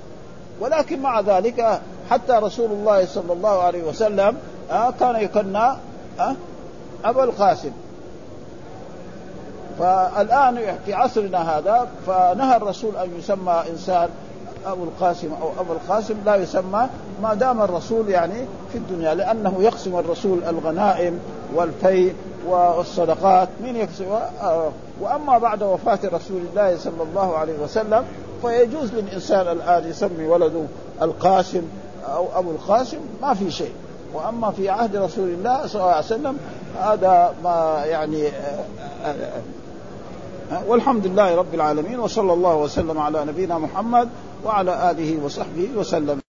ولكن 0.59 1.01
مع 1.01 1.19
ذلك 1.19 1.81
حتى 2.09 2.33
رسول 2.33 2.71
الله 2.71 3.05
صلى 3.05 3.33
الله 3.33 3.61
عليه 3.61 3.83
وسلم 3.83 4.37
آه 4.71 4.91
كان 4.99 5.15
يكنى 5.15 5.67
آه 6.19 6.35
ابا 7.05 7.23
القاسم. 7.23 7.71
فالآن 9.79 10.77
في 10.85 10.93
عصرنا 10.93 11.57
هذا 11.57 11.87
فنهى 12.07 12.57
الرسول 12.57 12.97
أن 12.97 13.09
يسمى 13.19 13.63
إنسان 13.69 14.09
أبو 14.65 14.83
القاسم 14.83 15.29
أو 15.41 15.51
أبو 15.59 15.73
القاسم 15.73 16.15
لا 16.25 16.35
يسمى 16.35 16.87
ما 17.21 17.33
دام 17.33 17.61
الرسول 17.61 18.09
يعني 18.09 18.45
في 18.71 18.77
الدنيا 18.77 19.13
لأنه 19.13 19.55
يقسم 19.59 19.99
الرسول 19.99 20.43
الغنائم 20.43 21.19
والفي 21.55 22.11
والصدقات 22.47 23.49
من 23.63 23.75
يقسم؟ 23.75 24.05
آه، 24.41 24.69
وأما 25.01 25.37
بعد 25.37 25.63
وفاة 25.63 25.99
رسول 26.03 26.41
الله 26.49 26.77
صلى 26.77 27.03
الله 27.03 27.37
عليه 27.37 27.59
وسلم 27.59 28.05
فيجوز 28.41 28.93
للإنسان 28.93 29.47
الآن 29.47 29.89
يسمي 29.89 30.27
ولده 30.27 30.63
القاسم 31.01 31.61
أو 32.05 32.27
أبو 32.35 32.51
القاسم 32.51 32.97
ما 33.21 33.33
في 33.33 33.51
شيء. 33.51 33.73
وأما 34.13 34.51
في 34.51 34.69
عهد 34.69 34.95
رسول 34.95 35.29
الله 35.29 35.67
صلى 35.67 35.81
الله 35.81 35.93
عليه 35.93 36.05
وسلم 36.05 36.37
هذا 36.79 37.35
ما 37.43 37.83
يعني 37.85 38.27
آه، 38.27 39.15
آه، 40.51 40.63
والحمد 40.67 41.07
لله 41.07 41.35
رب 41.35 41.53
العالمين 41.53 41.99
وصلى 41.99 42.33
الله 42.33 42.55
وسلم 42.55 42.99
على 42.99 43.25
نبينا 43.25 43.57
محمد 43.57 44.09
وعلى 44.45 44.91
آله 44.91 45.23
وصحبه 45.23 45.69
وسلم. 45.75 46.26